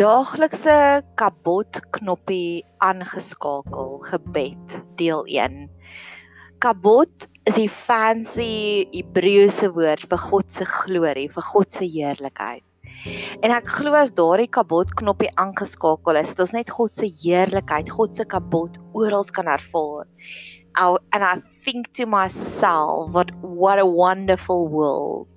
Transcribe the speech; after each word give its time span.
daaglikse 0.00 0.74
kabot 1.20 1.76
knoppie 1.92 2.62
aangeskakel 2.80 3.90
gebed 4.06 4.76
deel 4.96 5.26
1 5.28 5.66
kabot 6.64 7.26
is 7.50 7.58
die 7.58 7.68
fancy 7.68 8.86
Hebreëse 8.94 9.68
woord 9.74 10.06
vir 10.08 10.22
God 10.22 10.46
se 10.54 10.64
glorie 10.70 11.26
vir 11.34 11.46
God 11.50 11.76
se 11.76 11.84
heerlikheid. 11.84 12.64
En 13.44 13.52
ek 13.58 13.68
glo 13.74 13.92
as 13.98 14.14
daardie 14.16 14.48
kabot 14.58 14.94
knoppie 15.02 15.28
aangeskakel 15.44 16.20
is 16.22 16.32
dit 16.32 16.40
ons 16.46 16.54
net 16.56 16.72
God 16.78 16.96
se 16.96 17.10
heerlikheid 17.20 17.92
God 17.98 18.16
se 18.16 18.24
kabot 18.36 18.80
oral 18.96 19.28
kan 19.36 19.52
ervaar. 19.52 20.08
And 20.80 21.28
i 21.28 21.34
think 21.66 21.92
to 22.00 22.08
myself 22.08 23.12
what 23.12 23.36
what 23.42 23.84
a 23.84 23.84
wonderful 23.84 24.64
world 24.68 25.28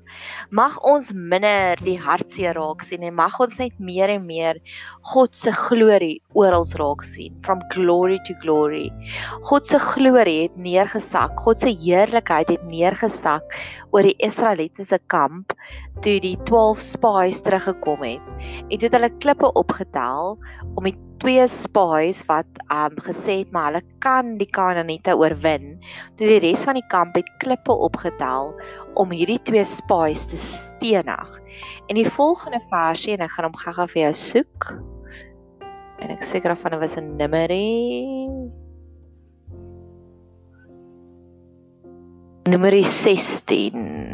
Mag 0.52 0.76
ons 0.84 1.12
minder 1.14 1.80
die 1.84 1.96
hartseer 2.00 2.58
raak 2.58 2.84
sien 2.84 3.04
en 3.08 3.16
mag 3.16 3.40
ons 3.44 3.56
net 3.60 3.78
meer 3.80 4.12
en 4.14 4.26
meer 4.26 4.60
God 5.14 5.36
se 5.38 5.54
glorie 5.56 6.22
oral 6.34 6.66
raak 6.80 7.06
sien 7.08 7.36
from 7.46 7.62
glory 7.74 8.20
to 8.28 8.36
glory. 8.44 8.90
God 9.48 9.68
se 9.68 9.80
glorie 9.80 10.44
het 10.44 10.58
neergesak, 10.58 11.38
God 11.40 11.64
se 11.64 11.72
heerlikheid 11.72 12.50
het 12.50 12.66
neergesak 12.68 13.56
oor 13.92 14.04
die 14.04 14.18
Israelitiese 14.26 15.00
kamp 15.08 15.54
toe 16.04 16.18
die 16.20 16.36
12 16.50 16.82
spies 16.84 17.42
teruggekom 17.46 18.04
het. 18.04 18.30
En 18.70 18.78
toe 18.78 18.88
het 18.88 18.98
hulle 18.98 19.12
klippe 19.24 19.54
opgetel 19.60 20.38
om 20.76 20.84
die 20.90 20.98
twee 21.24 21.46
spies 21.48 22.20
wat 22.28 22.58
um 22.68 22.98
gesê 23.06 23.38
het 23.42 23.52
maar 23.56 23.70
hulle 23.70 23.82
kan 24.04 24.34
die 24.36 24.48
Kanaaniete 24.52 25.16
oorwin. 25.16 25.78
Toe 26.20 26.28
die 26.28 26.42
res 26.44 26.66
van 26.68 26.76
die 26.76 26.88
kamp 26.92 27.16
het 27.16 27.30
klippe 27.40 27.72
opgetel 27.72 28.52
om 29.00 29.14
hierdie 29.16 29.40
twee 29.48 29.64
spies 29.64 30.26
te 30.28 30.40
stenig. 30.40 31.30
En 31.88 31.96
die 31.96 32.10
volgende 32.18 32.60
versie 32.74 33.16
en 33.16 33.24
ek 33.24 33.38
gaan 33.38 33.48
hom 33.48 33.56
gou-gou 33.62 33.88
vir 33.94 34.02
jou 34.02 34.12
soek. 34.20 34.68
En 36.04 36.12
ek 36.12 36.28
seker 36.28 36.52
of 36.52 36.60
van 36.60 36.76
dit 36.76 36.84
was 36.84 36.98
'n 37.00 37.16
nummerie. 37.16 38.28
Nummerie 42.52 42.84
16. 42.84 44.13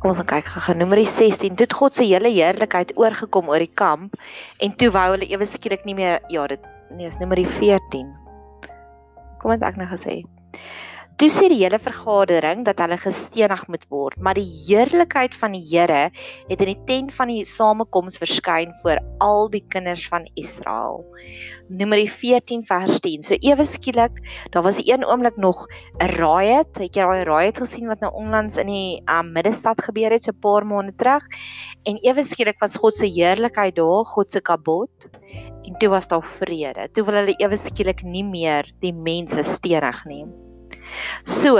Kom 0.00 0.14
ons 0.14 0.20
kyk 0.24 0.46
gou 0.48 0.74
nommer 0.80 0.96
16. 1.04 1.58
Dit 1.60 1.74
God 1.76 1.98
se 1.98 2.06
hele 2.08 2.30
heerlikheid 2.32 2.94
oorgekom 2.96 3.50
oor 3.52 3.60
die 3.60 3.74
kamp 3.76 4.14
en 4.64 4.72
toe 4.80 4.88
wou 4.94 5.02
hulle 5.12 5.28
ewe 5.28 5.44
skielik 5.44 5.84
nie 5.84 5.96
meer 5.98 6.22
ja, 6.32 6.46
dit 6.48 6.62
nee, 6.96 7.04
is 7.10 7.18
nommer 7.20 7.36
14. 7.58 8.08
Kom 9.42 9.52
het 9.52 9.66
ek 9.68 9.76
nou 9.76 9.88
gesê. 9.90 10.22
Toe 11.20 11.28
sê 11.28 11.50
die 11.52 11.58
hele 11.60 11.76
vergadering 11.76 12.62
dat 12.64 12.78
hulle 12.80 12.96
gestenig 12.96 13.66
moet 13.68 13.82
word, 13.92 14.14
maar 14.24 14.38
die 14.38 14.46
heerlikheid 14.48 15.34
van 15.36 15.52
die 15.52 15.60
Here 15.66 16.06
het 16.48 16.62
in 16.64 16.70
die 16.70 16.78
tent 16.88 17.12
van 17.12 17.28
die 17.28 17.42
samekoms 17.44 18.16
verskyn 18.22 18.72
voor 18.80 19.02
al 19.20 19.50
die 19.52 19.60
kinders 19.74 20.06
van 20.08 20.24
Israel. 20.40 21.04
Numeri 21.68 22.08
14 22.08 22.64
vers 22.64 23.04
10. 23.04 23.28
So 23.28 23.36
ewe 23.36 23.68
skielik, 23.68 24.16
daar 24.56 24.64
was 24.64 24.80
'n 24.80 24.88
een 24.88 25.04
oomblik 25.04 25.36
nog 25.36 25.68
'n 26.00 26.08
riot. 26.16 26.72
Het 26.80 26.96
jy 26.96 27.04
daai 27.04 27.28
riot 27.28 27.58
gesien 27.66 27.92
wat 27.92 28.00
nou 28.00 28.14
onlangs 28.16 28.56
in 28.56 28.72
die 28.72 29.02
um, 29.04 29.32
middestad 29.32 29.76
gebeur 29.76 30.10
het 30.10 30.24
so 30.24 30.32
'n 30.32 30.40
paar 30.40 30.64
maande 30.64 30.96
terug? 30.96 31.28
En 31.84 32.00
ewe 32.00 32.24
skielik 32.24 32.58
was 32.60 32.80
God 32.80 32.96
se 32.96 33.06
heerlikheid 33.06 33.76
daar, 33.76 34.04
God 34.04 34.30
se 34.30 34.40
kabot. 34.40 35.08
En 35.68 35.76
toe 35.78 35.88
was 35.88 36.08
daar 36.08 36.24
vrede. 36.24 36.88
Toe 36.92 37.04
wil 37.04 37.14
hulle 37.14 37.34
ewe 37.36 37.56
skielik 37.56 38.02
nie 38.02 38.24
meer 38.24 38.72
die 38.80 38.94
mense 38.94 39.42
stenig 39.42 40.04
nie. 40.06 40.24
So, 41.24 41.58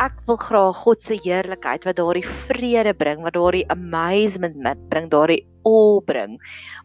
ek 0.00 0.14
wil 0.26 0.38
graag 0.40 0.78
God 0.84 1.02
se 1.04 1.18
heerlikheid 1.20 1.84
wat 1.84 1.98
daardie 2.00 2.24
vrede 2.48 2.94
bring, 2.96 3.22
wat 3.22 3.36
daardie 3.36 3.66
amazement 3.72 4.56
met 4.56 4.80
bring, 4.88 5.10
daardie 5.12 5.42
awe 5.68 6.00
bring, 6.08 6.38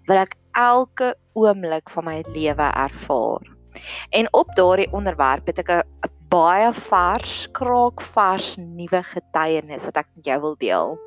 wil 0.07 0.17
ek 0.17 0.35
elke 0.57 1.13
oomblik 1.37 1.89
van 1.93 2.05
my 2.09 2.17
lewe 2.35 2.67
ervaar. 2.73 3.47
En 4.11 4.27
op 4.33 4.51
daardie 4.57 4.89
onderwerp 4.91 5.47
het 5.47 5.59
ek 5.63 5.69
'n 5.71 5.83
baie 6.29 6.73
vars, 6.73 7.47
kraakvars 7.55 8.57
nuwe 8.57 9.03
getuienis 9.03 9.85
wat 9.85 9.97
ek 9.97 10.07
met 10.15 10.25
jou 10.25 10.39
wil 10.41 10.55
deel. 10.59 10.97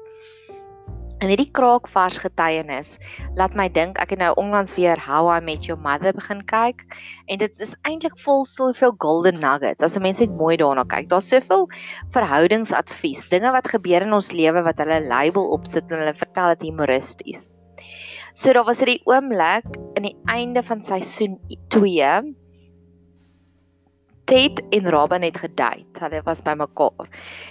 En 1.20 1.28
hierdie 1.28 1.50
kraakvars 1.52 2.16
getuienis 2.22 2.94
laat 3.36 3.52
my 3.58 3.66
dink 3.68 3.98
ek 4.00 4.14
het 4.14 4.22
nou 4.22 4.30
onlangs 4.40 4.72
weer 4.78 4.96
How 5.04 5.28
I 5.28 5.42
Met 5.44 5.66
Your 5.68 5.76
Mother 5.84 6.14
begin 6.16 6.40
kyk 6.48 6.86
en 7.28 7.42
dit 7.42 7.60
is 7.60 7.74
eintlik 7.84 8.16
vol 8.22 8.46
soveel 8.48 8.94
golden 9.04 9.36
nuggets. 9.42 9.84
As 9.84 9.98
'n 9.98 10.02
mens 10.06 10.22
net 10.24 10.32
mooi 10.32 10.56
daarna 10.56 10.86
kyk, 10.88 11.10
daar's 11.12 11.28
soveel 11.28 11.68
verhoudingsadvies, 12.16 13.28
dinge 13.28 13.52
wat 13.52 13.68
gebeur 13.68 14.08
in 14.08 14.16
ons 14.16 14.32
lewe 14.32 14.64
wat 14.64 14.80
hulle 14.80 15.00
label 15.04 15.52
opsit 15.52 15.92
en 15.92 16.00
hulle 16.00 16.16
vertel 16.16 16.56
dit 16.56 16.70
humoristies. 16.72 17.52
So 18.32 18.56
daar 18.56 18.64
was 18.64 18.80
hierdie 18.80 19.02
oomblik 19.04 19.68
in 20.00 20.08
die 20.08 20.16
einde 20.24 20.62
van 20.62 20.80
seisoen 20.80 21.36
2 21.68 22.32
Ted 24.30 24.60
en 24.70 24.86
Robin 24.86 25.24
het 25.26 25.40
gedate. 25.42 25.98
Hulle 25.98 26.20
was 26.22 26.38
by 26.46 26.52
mekaar. 26.54 27.08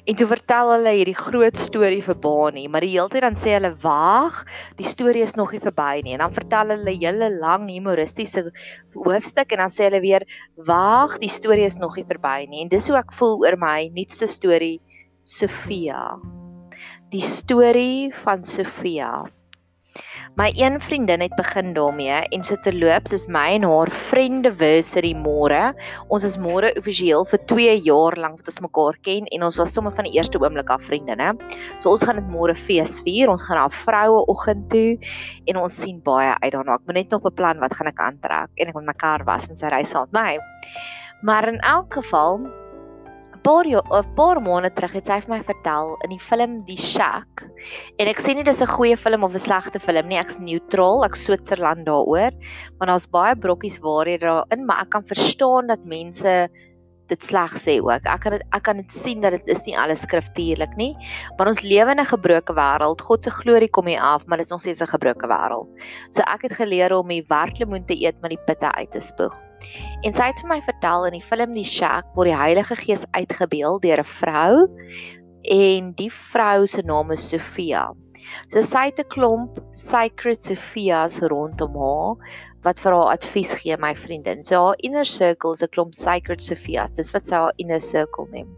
En 0.07 0.15
toe 0.15 0.27
vertel 0.29 0.69
hulle 0.71 0.93
hierdie 0.95 1.15
groot 1.17 1.57
storie 1.59 1.99
vir 2.05 2.15
Bonnie, 2.23 2.69
maar 2.71 2.85
die 2.85 2.93
hele 2.93 3.11
tyd 3.11 3.25
dan 3.25 3.35
sê 3.35 3.57
hulle 3.57 3.73
wag, 3.83 4.37
die 4.79 4.87
storie 4.87 5.25
is 5.25 5.35
nog 5.35 5.51
nie 5.51 5.59
verby 5.59 5.99
nie. 6.05 6.13
En 6.15 6.23
dan 6.23 6.37
vertel 6.37 6.71
hulle 6.71 6.93
hele 6.95 7.27
lang 7.35 7.65
humoristiese 7.67 8.45
hoofstuk 8.95 9.51
en 9.51 9.65
dan 9.65 9.73
sê 9.75 9.89
hulle 9.89 9.99
weer 10.05 10.23
wag, 10.69 11.17
die 11.19 11.31
storie 11.33 11.67
is 11.67 11.75
nog 11.81 11.99
nie 11.99 12.07
verby 12.07 12.47
nie. 12.47 12.63
En 12.63 12.71
dis 12.71 12.87
hoe 12.87 12.95
ek 13.01 13.11
voel 13.19 13.35
oor 13.43 13.59
my 13.59 13.89
nuutste 13.97 14.29
storie, 14.31 14.77
Sofia. 15.27 16.13
Die 17.11 17.25
storie 17.27 18.15
van 18.23 18.47
Sofia. 18.47 19.25
My 20.39 20.53
een 20.55 20.77
vriendin 20.81 21.19
het 21.19 21.35
begin 21.35 21.73
daarmee 21.73 22.19
en 22.31 22.43
so 22.47 22.55
terloops 22.55 23.11
is 23.11 23.25
my 23.27 23.57
en 23.57 23.65
haar 23.67 23.89
friendiversary 23.91 25.09
môre. 25.11 25.73
Ons 26.07 26.23
is 26.23 26.37
môre 26.39 26.69
offisieel 26.79 27.25
vir 27.27 27.41
2 27.51 27.73
jaar 27.83 28.15
lank 28.15 28.37
wat 28.39 28.47
ons 28.53 28.61
mekaar 28.63 28.95
ken 29.03 29.27
en 29.35 29.43
ons 29.43 29.57
was 29.59 29.73
sommer 29.75 29.91
van 29.97 30.07
die 30.07 30.13
eerste 30.15 30.39
oomblik 30.39 30.71
af 30.71 30.85
vriendinne. 30.87 31.33
So 31.83 31.91
ons 31.91 32.07
gaan 32.07 32.21
dit 32.21 32.31
môre 32.31 32.55
fees 32.55 33.01
vier. 33.03 33.27
Ons 33.27 33.43
gaan 33.49 33.59
na 33.59 33.65
'n 33.67 33.75
vroue 33.81 34.23
oggend 34.31 34.69
toe 34.71 34.95
en 35.51 35.59
ons 35.59 35.75
sien 35.81 35.99
baie 35.99 36.31
uit 36.31 36.53
daarna. 36.55 36.79
Ek 36.79 36.87
moet 36.87 36.95
net 37.01 37.11
nog 37.11 37.27
beplan 37.27 37.59
wat 37.59 37.75
gaan 37.75 37.91
ek 37.91 37.99
aantrek 37.99 38.49
en 38.55 38.67
ek 38.67 38.73
moet 38.73 38.85
my 38.85 38.95
kar 38.95 39.25
was 39.25 39.49
en 39.49 39.57
sy 39.57 39.67
ry 39.67 39.83
saam 39.83 40.07
met 40.11 40.23
my. 40.23 40.39
Maar 41.21 41.47
in 41.51 41.59
elk 41.59 41.93
geval 41.93 42.47
paar 43.43 43.67
jaar 43.67 43.85
of 43.93 44.07
paar 44.15 44.39
maande 44.43 44.71
terug 44.75 44.93
het 44.97 45.09
sy 45.09 45.19
vir 45.23 45.33
my 45.33 45.39
vertel 45.47 45.95
in 46.05 46.13
die 46.13 46.21
film 46.21 46.57
Die 46.67 46.77
Shack. 46.79 47.45
En 47.99 48.09
ek 48.11 48.21
sê 48.21 48.35
nie 48.35 48.43
dis 48.43 48.61
'n 48.61 48.67
goeie 48.67 48.97
film 48.97 49.23
of 49.23 49.33
'n 49.33 49.39
slegte 49.39 49.79
film 49.79 50.07
nie, 50.07 50.19
ek's 50.19 50.39
neutraal, 50.39 51.05
ek 51.05 51.15
Switserland 51.15 51.85
daaroor, 51.85 52.31
want 52.79 52.89
daar's 52.89 53.07
baie 53.07 53.35
brokkies 53.35 53.79
waarhede 53.79 54.25
daarin, 54.25 54.65
maar 54.65 54.81
ek 54.81 54.89
kan 54.89 55.03
verstaan 55.03 55.67
dat 55.67 55.85
mense 55.85 56.49
dit 57.09 57.23
sleg 57.25 57.55
sê 57.59 57.79
ook. 57.81 58.05
Ek 58.05 58.21
kan 58.23 58.35
dit 58.37 58.45
ek 58.55 58.63
kan 58.63 58.79
dit 58.81 58.91
sien 58.93 59.21
dat 59.21 59.35
dit 59.37 59.51
is 59.55 59.63
nie 59.65 59.75
alles 59.77 60.03
skriftuurlik 60.05 60.75
nie, 60.79 60.93
maar 61.37 61.51
ons 61.51 61.61
lewe 61.65 61.91
in 61.91 61.99
'n 61.99 62.11
gebroke 62.13 62.53
wêreld. 62.53 63.01
God 63.01 63.23
se 63.23 63.31
glorie 63.31 63.69
kom 63.69 63.87
hier 63.87 64.01
af, 64.01 64.27
maar 64.27 64.37
dit 64.37 64.45
is 64.45 64.51
nog 64.51 64.61
steeds 64.61 64.81
'n 64.81 64.93
gebroke 64.95 65.27
wêreld. 65.27 65.69
So 66.09 66.21
ek 66.21 66.41
het 66.41 66.53
geleer 66.53 66.93
om 66.93 67.07
die 67.07 67.25
werklemoen 67.27 67.85
te 67.85 67.95
eet 67.95 68.21
met 68.21 68.31
die 68.31 68.43
pitte 68.45 68.71
uit 68.71 68.91
te 68.91 68.99
spoeg. 68.99 69.35
En 70.03 70.13
sy 70.13 70.23
het 70.31 70.39
vir 70.39 70.49
my 70.49 70.61
vertel 70.61 71.05
in 71.05 71.13
die 71.13 71.25
film 71.25 71.53
Die 71.53 71.63
Shack 71.63 72.05
word 72.15 72.27
die 72.27 72.37
Heilige 72.37 72.75
Gees 72.75 73.05
uitgebeeld 73.11 73.81
deur 73.81 73.99
'n 73.99 74.03
vrou 74.05 74.67
en 75.43 75.93
die 75.95 76.11
vrou 76.11 76.65
se 76.65 76.81
naam 76.81 77.11
is 77.11 77.29
Sofia. 77.29 77.93
So 78.51 78.61
sy 78.61 78.85
het 78.89 78.99
'n 78.99 79.09
klomp 79.15 79.59
sacred 79.73 80.43
Sofias 80.43 81.19
rondom 81.33 81.75
haar 81.83 82.15
wat 82.63 82.79
vir 82.79 82.93
haar 82.93 83.13
advies 83.17 83.53
gee 83.61 83.77
my 83.77 83.93
vriendin. 83.95 84.43
So 84.45 84.65
haar 84.65 84.75
inner 84.79 85.05
circle 85.05 85.53
is 85.53 85.63
'n 85.63 85.73
klomp 85.75 85.95
sacred 85.95 86.41
Sofias. 86.41 86.91
Dis 86.91 87.13
wat 87.13 87.23
sy 87.23 87.35
haar 87.35 87.53
inner 87.57 87.81
circle 87.81 88.27
noem. 88.31 88.49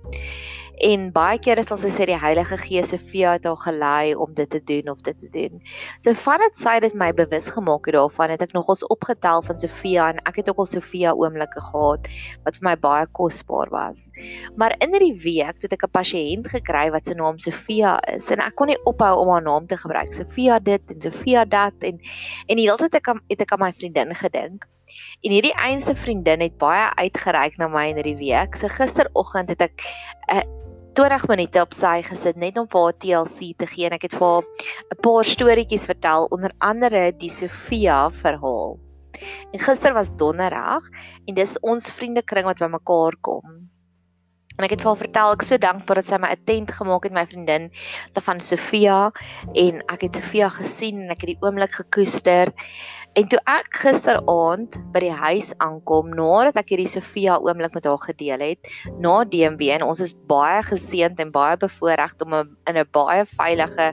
En 0.79 1.12
baie 1.12 1.39
kere 1.44 1.63
sal 1.63 1.77
sy 1.77 1.91
sê 1.94 2.06
die 2.09 2.18
Heilige 2.18 2.57
Gees 2.57 2.89
Sofia 2.94 3.33
het 3.35 3.45
haar 3.45 3.59
gelei 3.59 4.15
om 4.15 4.33
dit 4.33 4.50
te 4.50 4.62
doen 4.63 4.89
of 4.94 5.01
dit 5.06 5.18
te 5.19 5.29
doen. 5.29 5.59
So 6.06 6.13
vandat 6.18 6.56
sy 6.57 6.77
dit 6.79 6.95
my 6.97 7.12
bewus 7.13 7.50
gemaak 7.53 7.85
het 7.89 7.97
daarvan, 7.97 8.31
het 8.33 8.41
ek 8.41 8.56
nogals 8.56 8.83
opgetel 8.88 9.44
van 9.45 9.59
Sofia 9.59 10.07
en 10.13 10.21
ek 10.25 10.41
het 10.41 10.50
ook 10.50 10.63
al 10.63 10.69
Sofia 10.71 11.13
oomblikke 11.13 11.62
gehad 11.68 12.09
wat 12.45 12.57
vir 12.57 12.68
my 12.69 12.75
baie 12.79 13.06
kosbaar 13.12 13.69
was. 13.69 14.07
Maar 14.56 14.77
in 14.79 14.95
hierdie 14.95 15.18
week 15.23 15.62
het 15.62 15.73
ek 15.73 15.85
'n 15.85 15.95
pasiënt 16.00 16.47
gekry 16.47 16.89
wat 16.91 17.06
se 17.06 17.13
naam 17.13 17.39
Sofia 17.39 18.00
is 18.15 18.31
en 18.31 18.39
ek 18.39 18.56
kon 18.56 18.67
nie 18.67 18.79
ophou 18.85 19.13
om 19.19 19.29
haar 19.29 19.44
naam 19.44 19.67
te 19.67 19.77
gebruik. 19.77 20.13
Sofia 20.13 20.59
dit 20.59 20.81
en 20.91 21.01
Sofia 21.01 21.45
dat 21.45 21.74
en 21.83 22.00
en 22.47 22.56
die 22.56 22.65
hele 22.65 22.77
tyd 22.77 22.95
ek 22.95 23.07
het 23.29 23.41
ek 23.41 23.51
aan 23.51 23.59
my 23.59 23.74
vriendin 23.74 24.15
gedink. 24.15 24.65
En 25.21 25.33
hierdie 25.35 25.53
eenste 25.53 25.94
vriendin 25.95 26.41
het 26.41 26.57
baie 26.57 26.88
uitgereik 26.97 27.59
na 27.62 27.68
my 27.69 27.88
in 27.91 28.00
hierdie 28.00 28.18
week. 28.18 28.56
So 28.57 28.68
gisteroggend 28.68 29.53
het 29.53 29.62
ek 29.62 29.85
'n 30.33 30.38
uh, 30.41 30.47
20 30.94 31.27
minute 31.29 31.62
op 31.62 31.73
sy 31.73 32.01
gesit 32.03 32.35
net 32.35 32.57
om 32.57 32.68
vir 32.68 32.81
haar 32.81 32.95
TLC 33.00 33.53
te 33.56 33.68
gee 33.69 33.85
en 33.88 33.94
ek 33.95 34.09
het 34.09 34.15
vir 34.18 34.27
haar 34.27 34.47
'n 34.91 35.00
paar 35.06 35.23
storieetjies 35.23 35.85
vertel 35.85 36.25
onder 36.35 36.51
andere 36.59 37.12
die 37.15 37.29
Sofia 37.29 38.09
verhaal. 38.09 38.79
En 39.53 39.59
gister 39.59 39.94
was 39.94 40.12
donderdag 40.18 40.83
en 41.25 41.35
dis 41.35 41.59
ons 41.62 41.91
vriendekring 41.91 42.45
wat 42.45 42.59
bymekaar 42.59 43.15
kom. 43.21 43.69
En 44.57 44.65
ek 44.65 44.75
het 44.75 44.81
vir 44.83 44.91
haar 44.91 45.00
vertel 45.00 45.31
ek 45.31 45.44
so 45.47 45.57
dankbaar 45.57 46.01
dat 46.01 46.06
sy 46.06 46.17
my 46.17 46.29
'n 46.33 46.44
tent 46.45 46.71
gemaak 46.71 47.03
het 47.03 47.13
my 47.13 47.25
vriendin 47.25 47.71
te 48.13 48.21
van 48.21 48.39
Sofia 48.39 49.12
en 49.53 49.81
ek 49.88 50.01
het 50.01 50.15
Sofia 50.15 50.50
gesien 50.50 51.01
en 51.01 51.09
ek 51.09 51.21
het 51.21 51.31
die 51.33 51.41
oomblik 51.41 51.71
gekoester. 51.71 52.51
En 53.12 53.25
toe 53.28 53.40
ek 53.52 53.74
gisteraand 53.81 54.78
by 54.94 55.02
die 55.04 55.12
huis 55.12 55.50
aankom 55.60 56.13
nadat 56.16 56.62
ek 56.62 56.69
hierdie 56.72 56.88
Sofia 56.88 57.34
oomblik 57.44 57.74
met 57.75 57.90
haar 57.90 58.00
gedeel 58.00 58.44
het, 58.46 58.69
na 59.04 59.18
DMB 59.28 59.68
en 59.75 59.84
ons 59.84 60.00
is 60.06 60.13
baie 60.31 60.62
geseënd 60.63 61.19
en 61.19 61.34
baie 61.36 61.58
bevoorreg 61.60 62.16
om 62.24 62.38
in 62.40 62.80
'n 62.80 62.88
baie 62.96 63.25
veilige 63.34 63.90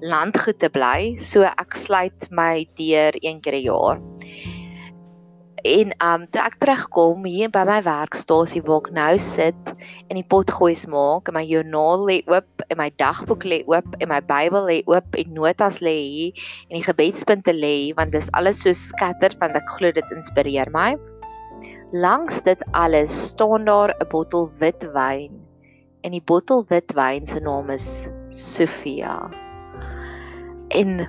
landgoed 0.00 0.58
te 0.58 0.72
bly, 0.72 1.16
so 1.20 1.44
ek 1.44 1.76
sluit 1.76 2.30
my 2.30 2.64
deur 2.80 3.12
een 3.20 3.44
keer 3.44 3.60
'n 3.60 3.66
jaar. 3.68 4.00
En 5.62 5.92
um 6.02 6.24
toe 6.26 6.40
ek 6.42 6.56
terugkom 6.58 7.22
hier 7.30 7.50
by 7.54 7.62
my 7.68 7.76
werkstasie 7.86 8.64
waar 8.66 8.80
ek 8.82 8.88
nou 8.96 9.12
sit 9.22 9.68
en 10.10 10.18
die 10.18 10.26
potgoeis 10.26 10.88
maak 10.90 11.30
en 11.30 11.36
my 11.36 11.44
joernaal 11.46 12.02
lê 12.08 12.16
oop 12.26 12.64
en 12.66 12.80
my 12.80 12.88
dagboek 12.98 13.46
lê 13.46 13.60
oop 13.70 13.94
en 14.00 14.10
my 14.10 14.18
Bybel 14.26 14.66
lê 14.66 14.80
oop 14.90 15.18
en 15.22 15.30
notas 15.36 15.78
lê 15.78 15.94
hier 16.00 16.42
en 16.66 16.74
die 16.80 16.82
gebedspunte 16.82 17.54
lê 17.54 17.94
want 17.94 18.10
dis 18.10 18.32
alles 18.34 18.64
so 18.66 18.74
skatter 18.74 19.38
want 19.38 19.54
ek 19.60 19.70
glo 19.76 19.94
dit 19.94 20.12
inspireer 20.16 20.72
my. 20.74 20.96
Langs 21.94 22.42
dit 22.42 22.66
alles 22.74 23.14
staan 23.30 23.70
daar 23.70 23.94
'n 23.94 24.10
bottel 24.10 24.50
wit 24.58 24.82
wyn 24.98 25.38
en 26.02 26.10
die 26.10 26.26
bottel 26.26 26.66
wit 26.74 26.90
wyn 26.98 27.26
se 27.26 27.38
naam 27.38 27.70
is 27.70 28.08
Sofia. 28.34 29.30
En 30.74 31.06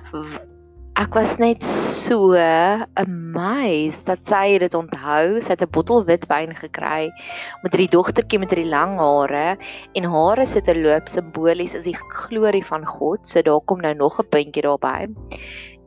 ek 0.94 1.16
was 1.18 1.40
net 1.42 1.62
so 1.66 2.38
amazed 2.38 4.06
dat 4.06 4.20
sy 4.30 4.58
dit 4.62 4.74
onthou. 4.78 5.40
Sy 5.42 5.54
het 5.54 5.62
'n 5.66 5.72
bottel 5.74 6.04
wit 6.06 6.26
wyn 6.30 6.54
gekry 6.54 7.10
met 7.64 7.74
hierdie 7.74 7.90
dogtertjie 7.90 8.38
met 8.38 8.54
hierdie 8.54 8.70
lang 8.70 8.98
hare 9.02 9.58
en 9.94 10.04
hare 10.04 10.46
so 10.46 10.60
te 10.60 10.74
loop 10.74 11.08
simbolies 11.08 11.74
is 11.74 11.84
die 11.90 11.98
glorie 11.98 12.62
van 12.62 12.86
God. 12.86 13.26
So 13.26 13.42
daar 13.42 13.60
kom 13.66 13.80
nou 13.80 13.94
nog 13.94 14.20
'n 14.20 14.28
puntjie 14.30 14.62
daarbey. 14.62 15.08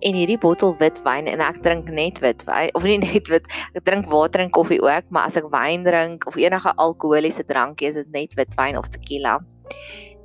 En 0.02 0.14
hierdie 0.14 0.38
bottel 0.38 0.76
wit 0.78 1.00
wyn 1.04 1.28
en 1.28 1.40
ek 1.40 1.62
drink 1.64 1.90
net 1.90 2.20
wit 2.20 2.44
wyn 2.44 2.70
of 2.76 2.84
nie 2.84 2.98
net 2.98 3.30
wit 3.30 3.48
ek 3.76 3.86
drink 3.86 4.06
water 4.12 4.42
en 4.42 4.52
koffie 4.52 4.82
ook, 4.82 5.06
maar 5.10 5.26
as 5.26 5.38
ek 5.38 5.50
wyn 5.50 5.84
drink 5.84 6.28
of 6.28 6.36
enige 6.36 6.74
alkoholiese 6.76 7.46
drankie 7.48 7.88
is 7.88 7.96
dit 7.96 8.12
net 8.12 8.36
wit 8.36 8.54
wyn 8.58 8.78
of 8.78 8.90
tequila. 8.90 9.40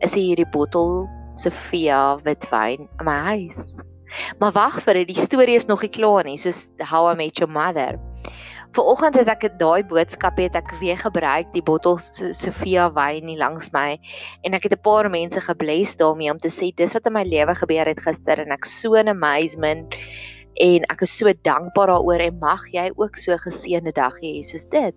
Is 0.01 0.15
hierdie 0.15 0.51
bottel 0.51 1.09
Sofia 1.35 2.19
witwyn 2.25 2.89
in 2.99 3.05
my 3.05 3.21
huis. 3.39 3.79
Maar 4.39 4.53
wag 4.53 4.81
vir 4.85 5.03
dit, 5.03 5.13
die 5.13 5.21
storie 5.21 5.57
is 5.57 5.67
nog 5.67 5.83
nie 5.83 5.93
klaar 5.93 6.25
nie, 6.25 6.39
soos 6.41 6.69
How 6.91 7.13
I 7.13 7.17
Met 7.17 7.39
Your 7.39 7.53
Mother. 7.53 7.99
Vanoggend 8.73 9.19
het 9.21 9.29
ek 9.29 9.45
daai 9.61 9.85
boodskap 9.85 10.39
het 10.41 10.55
ek 10.57 10.71
weer 10.81 10.97
gebruik 10.97 11.51
die 11.53 11.65
bottel 11.65 11.99
Sofia 12.01 12.87
wyn 12.97 13.29
hier 13.29 13.43
langs 13.43 13.69
my 13.75 13.99
en 14.49 14.57
ek 14.57 14.65
het 14.65 14.73
'n 14.79 14.81
paar 14.81 15.11
mense 15.13 15.41
gebless 15.45 15.93
daarmee 16.01 16.33
om 16.33 16.41
te 16.41 16.49
sê 16.49 16.73
dis 16.73 16.95
wat 16.97 17.07
in 17.07 17.13
my 17.13 17.25
lewe 17.25 17.55
gebeur 17.55 17.85
het 17.85 18.01
gister 18.01 18.41
en 18.41 18.53
ek 18.53 18.65
so 18.65 18.97
'n 18.97 19.13
amazement 19.13 19.93
en 20.57 20.85
ek 20.89 21.03
is 21.03 21.13
so 21.19 21.29
dankbaar 21.33 21.93
daaroor 21.93 22.21
en 22.21 22.39
mag 22.41 22.65
jy 22.73 22.91
ook 22.97 23.17
so 23.17 23.37
geseënde 23.37 23.93
dag 23.93 24.17
hê 24.23 24.41
soos 24.43 24.65
dit. 24.65 24.97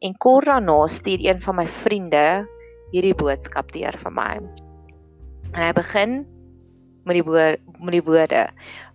En 0.00 0.16
kort 0.16 0.46
daarna 0.46 0.86
stuur 0.86 1.20
een 1.20 1.40
van 1.40 1.56
my 1.56 1.66
vriende 1.66 2.46
hierdie 2.92 3.14
boodskap 3.14 3.72
deur 3.72 3.96
vir 3.96 4.12
my. 4.12 4.40
En 5.52 5.62
hy 5.62 5.72
begin 5.72 6.24
met 7.04 7.18
die 7.18 7.24
woord 7.26 7.60
met 7.80 7.96
die 7.96 8.04
woorde 8.04 8.48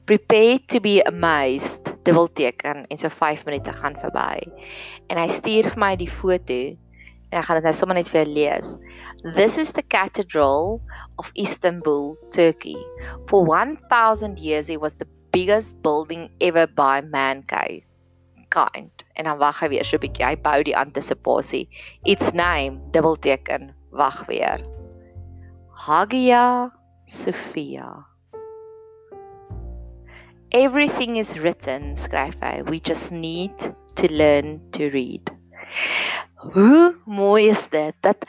prepare 0.05 0.59
to 0.69 0.79
be 0.79 1.01
amazed 1.09 1.91
dubbel 2.05 2.27
teken 2.37 2.85
en 2.87 2.97
so 2.97 3.09
5 3.09 3.45
minute 3.45 3.73
gaan 3.73 3.97
verby 4.01 4.45
en 5.09 5.17
hy 5.17 5.29
stuur 5.33 5.71
vir 5.73 5.81
my 5.81 5.93
die 5.99 6.11
foto 6.11 6.59
en 7.31 7.41
ek 7.41 7.47
gaan 7.47 7.59
dit 7.59 7.67
nou 7.67 7.73
sommer 7.75 7.97
net 7.97 8.09
vir 8.11 8.21
jou 8.21 8.31
lees. 8.31 8.77
This 9.35 9.57
is 9.57 9.71
the 9.75 9.83
cathedral 9.83 10.79
of 11.19 11.31
istanbul 11.35 12.15
turkey. 12.31 12.77
For 13.27 13.43
1000 13.43 14.39
years 14.39 14.69
it 14.69 14.79
was 14.79 14.95
the 14.95 15.07
biggest 15.31 15.81
building 15.81 16.29
ever 16.39 16.67
by 16.67 17.01
mankind. 17.01 17.83
Kind 18.49 19.03
en 19.15 19.27
dan 19.27 19.39
wag 19.41 19.59
hy 19.59 19.69
weer 19.73 19.83
so 19.83 19.97
'n 19.97 20.05
bietjie. 20.05 20.25
Hy 20.25 20.35
bou 20.39 20.63
die 20.63 20.77
antisipasie. 20.77 21.67
Its 22.05 22.31
name 22.33 22.79
dubbel 22.91 23.19
teken 23.19 23.73
wag 23.91 24.25
weer. 24.27 24.63
Hagia 25.75 26.71
Sophia. 27.07 28.05
Everything 30.51 31.17
is 31.17 31.37
written, 31.37 31.93
skryf 31.93 32.33
hy. 32.41 32.63
We 32.65 32.79
just 32.79 33.11
need 33.11 33.53
to 33.95 34.07
learn 34.09 34.61
to 34.71 34.89
read. 34.89 35.29
Hoe 36.55 36.95
mooi 37.05 37.49
is 37.49 37.67
dit 37.69 37.93
dat 38.01 38.25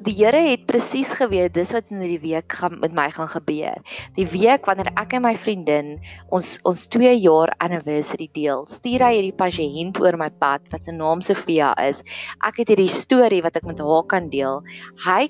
die 0.00 0.14
Here 0.16 0.40
het 0.48 0.64
presies 0.66 1.12
geweet 1.14 1.52
dis 1.54 1.70
wat 1.76 1.90
in 1.92 2.00
hierdie 2.02 2.22
week 2.22 2.56
gaan 2.58 2.78
met 2.82 2.94
my 2.96 3.06
gaan 3.12 3.28
gebeur. 3.30 3.78
Die 4.16 4.26
week 4.32 4.66
wanneer 4.66 4.90
ek 4.98 5.14
en 5.18 5.22
my 5.26 5.34
vriendin 5.38 5.98
ons 6.34 6.56
ons 6.66 6.86
2 6.90 7.12
jaar 7.20 7.52
anniversary 7.62 8.30
deel, 8.34 8.64
stuur 8.66 9.04
hy 9.04 9.12
hierdie 9.18 9.36
pasiënt 9.36 10.00
oor 10.02 10.18
my 10.18 10.30
pad 10.42 10.64
wat 10.72 10.88
se 10.88 10.94
naam 10.96 11.22
Sofia 11.22 11.74
is. 11.84 12.02
Ek 12.46 12.62
het 12.62 12.72
hierdie 12.72 12.90
storie 12.90 13.42
wat 13.46 13.60
ek 13.60 13.68
met 13.68 13.82
haar 13.84 14.06
kan 14.10 14.30
deel. 14.32 14.64
Hy 15.04 15.28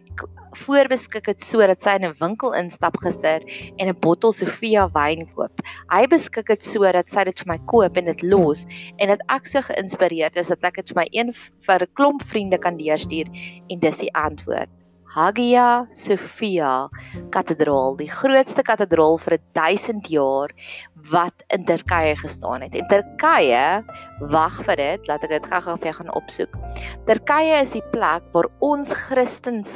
voorbeskik 0.56 1.26
het 1.26 1.40
sodat 1.40 1.80
sy 1.80 1.96
in 1.98 2.06
'n 2.08 2.16
winkel 2.20 2.52
instap 2.52 2.96
gister 3.04 3.40
en 3.78 3.88
'n 3.88 3.98
bottel 4.00 4.32
Sofia 4.32 4.88
wyn 4.94 5.26
koop. 5.34 5.60
Hy 5.90 6.06
beskik 6.06 6.46
dit 6.46 6.64
sodat 6.64 7.08
sy 7.08 7.24
dit 7.24 7.38
vir 7.38 7.48
my 7.52 7.58
koop 7.66 7.96
en 7.96 8.04
dit 8.04 8.22
los 8.22 8.66
en 8.98 9.08
dat 9.08 9.22
ek 9.28 9.46
so 9.46 9.60
geïnspireerd 9.60 10.36
is 10.36 10.48
dat 10.48 10.64
ek 10.64 10.76
dit 10.76 10.88
vir 10.88 11.00
my 11.02 11.08
een 11.12 11.32
vir 11.66 11.82
'n 11.82 11.94
klomp 11.94 12.22
vriende 12.22 12.58
kan 12.58 12.76
deurstuur 12.76 13.26
en 13.68 13.78
dis 13.78 13.98
die 13.98 14.14
antwoord. 14.14 14.68
Hagia 15.10 15.88
Sophia 15.90 16.88
Kathedraal, 17.34 17.96
die 17.98 18.06
grootste 18.06 18.62
kathedraal 18.62 19.18
vir 19.18 19.38
1000 19.58 20.06
jaar 20.06 20.54
wat 21.10 21.42
in 21.50 21.66
Turkye 21.66 22.14
gestaan 22.20 22.62
het. 22.62 22.76
En 22.78 22.86
Turkye, 22.86 23.82
wag 24.30 24.60
vir 24.68 24.76
dit, 24.76 25.10
laat 25.10 25.26
ek 25.26 25.34
dit 25.34 25.50
gou-gou 25.50 25.76
vir 25.82 25.90
jou 25.90 25.96
gaan 25.98 26.14
opsoek. 26.22 26.56
Turkye 27.10 27.58
is 27.58 27.74
die 27.74 27.84
plek 27.90 28.30
waar 28.36 28.46
ons 28.62 28.94
Christendom 28.94 29.66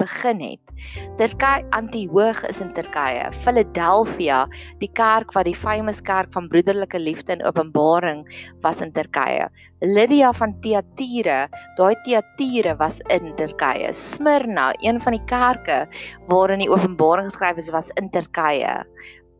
begin 0.00 0.40
het. 0.40 0.72
Turkye 1.16 1.64
Antioch 1.76 2.42
is 2.48 2.60
in 2.60 2.72
Turkye. 2.74 3.30
Philadelphia, 3.44 4.44
die 4.80 4.90
kerk 4.92 5.32
wat 5.36 5.48
die 5.48 5.56
famous 5.56 6.02
kerk 6.04 6.32
van 6.34 6.48
broederlike 6.52 6.98
liefde 7.00 7.36
en 7.36 7.44
openbaring 7.46 8.24
was 8.64 8.82
in 8.84 8.92
Turkye. 8.92 9.48
Lydia 9.80 10.32
van 10.32 10.54
Thyatira, 10.60 11.46
daai 11.76 11.94
Thyatira 12.04 12.76
was 12.80 13.00
in 13.12 13.32
Turkye. 13.36 13.92
Smyrna, 13.92 14.72
een 14.80 15.00
van 15.00 15.16
die 15.16 15.24
kerke 15.30 15.84
waarin 16.28 16.64
die 16.64 16.70
openbaring 16.70 17.30
geskryf 17.30 17.56
is, 17.62 17.72
was 17.74 17.90
in 18.00 18.10
Turkye. 18.10 18.84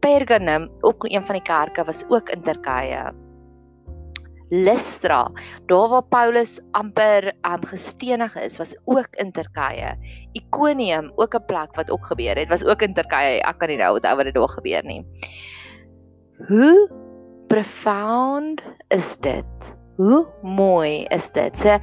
Pergamum, 0.01 0.69
ook 0.81 1.09
een 1.09 1.25
van 1.25 1.41
die 1.41 1.47
kerke 1.47 1.85
was 1.85 2.05
ook 2.09 2.29
in 2.31 2.43
Turkye. 2.43 3.26
Lystra, 4.51 5.31
daar 5.67 5.89
waar 5.89 6.03
Paulus 6.03 6.61
amper 6.71 7.33
um, 7.43 7.65
gestenig 7.67 8.37
is, 8.39 8.59
was 8.59 8.77
ook 8.85 9.09
in 9.19 9.33
Turkye. 9.33 9.97
Iconium, 10.33 11.13
ook 11.17 11.35
'n 11.35 11.45
plek 11.47 11.75
wat 11.75 11.91
ook 11.91 12.07
gebeur 12.07 12.37
het, 12.39 12.49
was 12.49 12.65
ook 12.65 12.83
in 12.83 12.95
Turkye. 12.95 13.43
Ek 13.43 13.59
kan 13.59 13.69
nie 13.69 13.77
nou 13.77 13.95
onthou 13.95 14.17
wat 14.17 14.25
dit 14.25 14.35
daar 14.35 14.49
gebeur 14.49 14.85
nie. 14.85 15.05
Hoe 16.47 16.91
profound 17.47 18.63
is 18.89 19.17
dit? 19.17 19.75
Hoe 19.97 20.27
mooi 20.43 21.05
is 21.09 21.31
dit? 21.33 21.59
So 21.59 21.79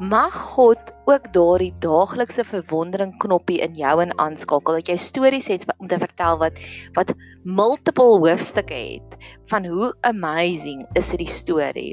mag 0.00 0.32
God 0.32 0.80
ook 1.04 1.26
daardie 1.34 1.72
daaglikse 1.84 2.44
verwondering 2.48 3.12
knoppie 3.20 3.58
in 3.60 3.74
jou 3.76 3.98
in 4.00 4.14
aanskakel 4.16 4.78
dat 4.78 4.88
jy 4.88 4.96
stories 4.96 5.50
het 5.52 5.66
om 5.76 5.90
te 5.92 5.98
vertel 6.00 6.38
wat 6.40 6.56
wat 6.96 7.12
multiple 7.44 8.16
hoofstukke 8.22 8.78
het 8.78 9.18
van 9.52 9.68
hoe 9.68 9.92
amazing 10.08 10.86
is 10.96 11.12
hierdie 11.12 11.28
storie. 11.28 11.92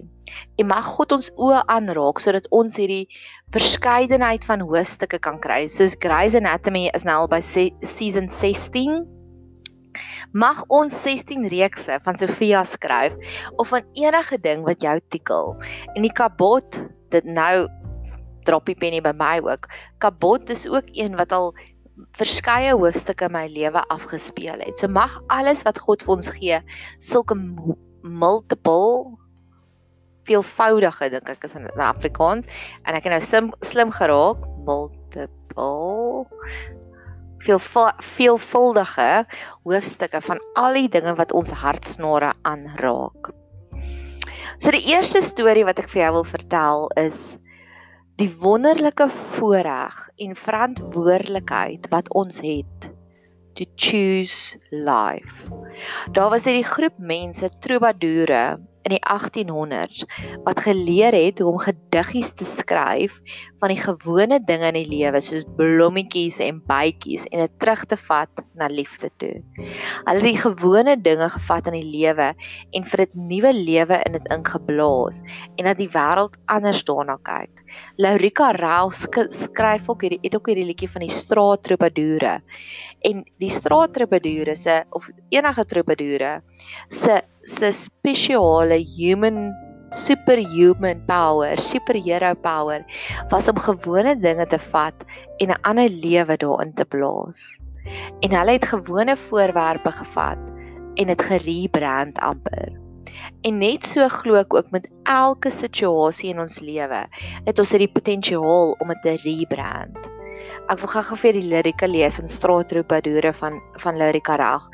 En 0.56 0.72
mag 0.72 0.88
God 0.96 1.18
ons 1.18 1.30
oë 1.36 1.66
aanraak 1.68 2.24
sodat 2.24 2.48
ons 2.56 2.80
hierdie 2.80 3.12
verskeidenheid 3.52 4.48
van 4.48 4.64
hoofstukke 4.64 5.20
kan 5.20 5.44
kry. 5.44 5.66
Soos 5.68 6.00
Grey's 6.00 6.36
Anatomy 6.36 6.88
is 6.96 7.04
nou 7.04 7.26
al 7.26 7.32
by 7.32 7.44
se 7.44 7.74
season 7.84 8.32
16. 8.32 9.04
Mag 10.32 10.64
ons 10.72 10.96
16 11.04 11.48
reekse 11.52 12.00
van 12.08 12.20
Sofia 12.20 12.64
skryf 12.64 13.16
of 13.58 13.68
van 13.76 13.84
enige 14.00 14.40
ding 14.40 14.64
wat 14.64 14.80
jou 14.84 14.96
tikkel. 15.12 15.58
En 15.96 16.08
die 16.08 16.14
kabot 16.14 16.86
dit 17.12 17.28
nou 17.28 17.68
droppie 18.48 18.78
penny 18.80 19.02
by 19.04 19.14
my 19.18 19.38
ook. 19.44 19.68
Kabot 20.04 20.50
is 20.54 20.68
ook 20.68 20.90
een 20.96 21.18
wat 21.20 21.36
al 21.36 21.52
verskeie 22.18 22.74
hoofstukke 22.78 23.28
in 23.28 23.34
my 23.34 23.46
lewe 23.50 23.82
afgespeel 23.94 24.62
het. 24.62 24.78
So 24.80 24.88
mag 24.88 25.20
alles 25.34 25.64
wat 25.66 25.80
God 25.82 26.06
vir 26.06 26.16
ons 26.18 26.30
gee, 26.36 26.60
sulke 27.04 27.38
multiple 28.02 29.18
veelvoudige 30.28 31.10
dink 31.14 31.30
ek 31.32 31.46
is 31.48 31.56
in 31.56 31.68
Afrikaans 31.80 32.50
en 32.84 32.98
ek 32.98 33.08
het 33.08 33.14
nou 33.16 33.24
sim, 33.24 33.52
slim 33.66 33.94
geraak 33.96 34.44
multiple 34.68 36.28
veel 37.46 37.62
veelvuldige 37.62 39.10
hoofstukke 39.64 40.22
van 40.26 40.42
al 40.60 40.78
die 40.78 40.90
dinge 40.92 41.14
wat 41.20 41.32
ons 41.38 41.54
hartsnare 41.54 42.34
aanraak. 42.50 43.32
So 44.58 44.74
die 44.74 44.84
eerste 44.90 45.22
storie 45.22 45.66
wat 45.68 45.80
ek 45.80 45.92
vir 45.94 46.08
jou 46.08 46.14
wil 46.18 46.28
vertel 46.28 46.88
is 46.98 47.38
die 48.18 48.30
wonderlike 48.42 49.06
voorreg 49.14 49.98
en 50.18 50.36
verantwoordelikheid 50.36 51.86
wat 51.94 52.08
ons 52.18 52.40
het 52.42 52.88
to 53.58 53.66
choose 53.76 54.58
life. 54.70 55.46
Daar 56.12 56.30
was 56.34 56.46
hierdie 56.50 56.66
groep 56.66 56.98
mense, 56.98 57.50
troubadoure 57.62 58.58
in 58.88 58.96
die 58.96 59.04
1800s 59.04 60.06
wat 60.46 60.62
geleer 60.64 61.16
het 61.16 61.42
hoe 61.44 61.52
om 61.52 61.60
gediggies 61.62 62.34
te 62.40 62.48
skryf 62.48 63.20
van 63.62 63.74
die 63.74 63.80
gewone 63.80 64.40
dinge 64.48 64.72
in 64.72 64.80
die 64.80 64.88
lewe 64.90 65.22
soos 65.24 65.46
blommetjies 65.58 66.40
en 66.44 66.62
bytjies 66.68 67.28
en 67.32 67.44
dit 67.44 67.56
terug 67.62 67.84
te 67.92 67.98
vat 68.08 68.44
na 68.58 68.70
liefde 68.72 69.10
toe. 69.22 69.36
Hulle 69.58 70.18
het 70.18 70.26
die 70.26 70.40
gewone 70.40 70.96
dinge 71.02 71.30
gevat 71.36 71.70
in 71.72 71.78
die 71.80 71.92
lewe 71.98 72.32
en 72.72 72.88
vir 72.92 73.04
dit 73.04 73.16
nuwe 73.18 73.54
lewe 73.58 74.02
in 74.08 74.18
dit 74.18 74.32
ingeblaas 74.34 75.22
en 75.58 75.70
dat 75.70 75.80
die 75.82 75.92
wêreld 75.94 76.38
anders 76.46 76.84
daarna 76.88 77.18
kyk. 77.28 77.64
Laurika 78.02 78.52
Rao 78.56 78.92
skryf 78.94 79.90
ook 79.90 80.06
hierdie 80.06 80.22
het 80.24 80.36
ook 80.38 80.52
hierdie 80.52 80.68
liedjie 80.70 80.92
van 80.92 81.04
die 81.06 81.14
straat 81.14 81.66
troubadoure 81.68 82.38
en 83.08 83.24
die 83.42 83.52
straat 83.54 83.94
troubadoure 83.94 84.56
se 84.56 84.84
of 84.96 85.10
enige 85.30 85.66
troubadoure 85.66 86.32
se 86.90 87.22
se 87.48 87.72
spesiale 87.72 88.84
human 88.84 89.56
superhuman 89.96 91.00
power, 91.08 91.56
superhero 91.58 92.36
power 92.36 92.84
was 93.32 93.48
om 93.48 93.56
gewone 93.56 94.16
dinge 94.20 94.46
te 94.52 94.60
vat 94.60 95.06
en 95.40 95.52
'n 95.52 95.62
ander 95.64 95.90
lewe 95.90 96.36
daarin 96.38 96.74
te 96.74 96.86
blaas. 96.86 97.60
En 98.22 98.36
hulle 98.36 98.52
het 98.52 98.66
gewone 98.66 99.16
voorwerpe 99.16 99.92
gevat 99.92 100.42
en 100.96 101.08
dit 101.08 101.22
gerebrand 101.22 102.20
amper. 102.20 102.76
En 103.42 103.58
net 103.58 103.86
so 103.86 104.08
glo 104.08 104.36
ek 104.36 104.54
ook 104.54 104.72
met 104.72 104.90
elke 105.04 105.50
situasie 105.50 106.30
in 106.30 106.40
ons 106.40 106.60
lewe, 106.60 107.08
het 107.46 107.60
ons 107.60 107.72
hierdie 107.72 107.94
potensiaal 107.94 108.76
om 108.80 108.88
dit 108.88 109.02
te 109.02 109.16
rebrand. 109.24 109.98
Ek 110.68 110.82
wil 110.82 110.92
gou-gou 110.92 111.18
vir 111.18 111.34
die 111.34 111.48
lirika 111.50 111.88
lees 111.88 112.18
van 112.20 112.30
Straatroepadoere 112.30 113.34
van 113.34 113.62
van 113.82 113.98
Lirika 113.98 114.36
Rag. 114.36 114.68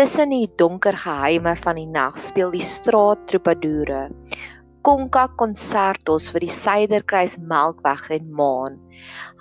Tussen 0.00 0.30
die 0.32 0.48
donker 0.56 0.96
geheime 0.96 1.52
van 1.60 1.76
die 1.76 1.84
nag 1.84 2.14
speel 2.24 2.54
die 2.54 2.64
straat 2.64 3.26
troubadoure. 3.28 4.06
Konka 4.80 5.26
konsertos 5.36 6.30
vir 6.32 6.46
die 6.46 6.54
Suiderkruis 6.54 7.34
Melkweg 7.50 8.06
en 8.16 8.30
Maan. 8.38 8.78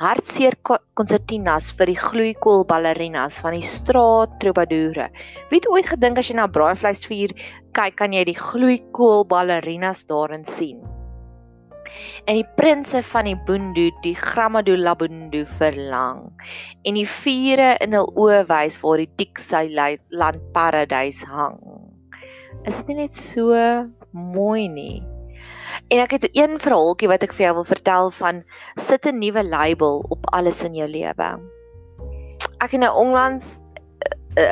Hartseer 0.03 0.59
konsertinas 0.99 1.71
vir 1.79 1.93
die 1.93 1.97
gloeikool 2.01 2.67
ballerinas 2.67 3.39
van 3.45 3.55
die 3.55 3.63
straat 3.63 4.35
troubadoure. 4.43 5.07
Wie 5.47 5.63
het 5.63 5.71
ooit 5.71 5.87
gedink 5.95 6.19
as 6.19 6.27
jy 6.27 6.35
na 6.41 6.51
braaivleisvuur 6.59 7.37
kyk 7.79 7.99
kan 8.03 8.19
jy 8.19 8.27
die 8.27 8.39
gloeikool 8.43 9.29
ballerinas 9.31 10.03
daarin 10.11 10.43
sien? 10.43 10.83
En 12.25 12.37
die 12.37 12.47
prinse 12.57 13.01
van 13.11 13.29
die 13.29 13.37
Boondu 13.47 13.89
die 14.03 14.15
Gramado 14.15 14.75
Labundu 14.77 15.45
verlang 15.59 16.25
en 16.85 16.97
die 16.99 17.07
vure 17.09 17.75
in 17.83 17.95
hul 17.97 18.09
oë 18.15 18.41
wys 18.49 18.79
waar 18.83 19.03
die 19.03 19.11
Diksy 19.19 19.65
land 19.75 20.41
paradys 20.55 21.23
hang. 21.27 21.59
Is 22.65 22.75
dit 22.81 22.91
nie 22.91 22.99
net 23.03 23.15
so 23.15 23.55
mooi 24.11 24.67
nie? 24.67 24.99
En 25.89 26.01
ek 26.03 26.17
het 26.17 26.27
een 26.33 26.57
verhaaltjie 26.61 27.09
wat 27.09 27.23
ek 27.25 27.33
vir 27.37 27.47
jou 27.47 27.53
wil 27.59 27.67
vertel 27.69 28.11
van 28.17 28.43
sit 28.75 29.05
'n 29.05 29.19
nuwe 29.21 29.43
label 29.45 30.03
op 30.09 30.27
alles 30.33 30.63
in 30.63 30.75
jou 30.75 30.87
lewe. 30.87 31.29
Ek 32.59 32.71
het 32.71 32.81
nou 32.81 32.93
onlangs 33.05 33.61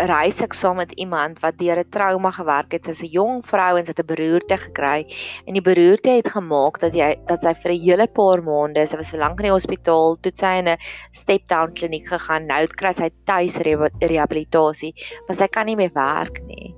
reis 0.08 0.42
ek 0.44 0.56
saam 0.58 0.78
met 0.82 0.92
iemand 1.00 1.40
wat 1.44 1.58
deur 1.60 1.80
'n 1.80 1.90
trauma 1.90 2.32
gewerk 2.32 2.72
het. 2.74 2.86
Sy's 2.86 3.04
'n 3.04 3.12
jong 3.12 3.42
vrou 3.44 3.78
en 3.78 3.86
sy 3.86 3.92
het 3.92 4.00
'n 4.00 4.08
beroerte 4.08 4.58
gekry 4.58 5.06
en 5.48 5.54
die 5.54 5.62
beroerte 5.62 6.10
het 6.10 6.28
gemaak 6.28 6.80
dat 6.80 6.94
jy 6.94 7.16
dat 7.28 7.42
sy 7.42 7.54
vir 7.54 7.72
'n 7.72 7.82
hele 7.82 8.08
paar 8.08 8.42
maande, 8.42 8.86
sy 8.88 8.98
was 8.98 9.12
vir 9.12 9.20
lank 9.20 9.40
in 9.40 9.48
die 9.48 9.52
hospitaal, 9.52 10.18
toe 10.22 10.32
sy 10.34 10.60
in 10.60 10.68
'n 10.68 10.78
step 11.12 11.48
down 11.48 11.74
kliniek 11.74 12.08
gegaan. 12.08 12.48
Nou 12.48 12.66
kry 12.68 12.92
sy 12.94 13.10
tuis 13.26 13.58
rehabilitasie, 13.58 14.94
maar 15.28 15.36
sy 15.36 15.48
kan 15.48 15.66
nie 15.66 15.76
meer 15.76 15.92
werk 15.94 16.42
nie. 16.46 16.76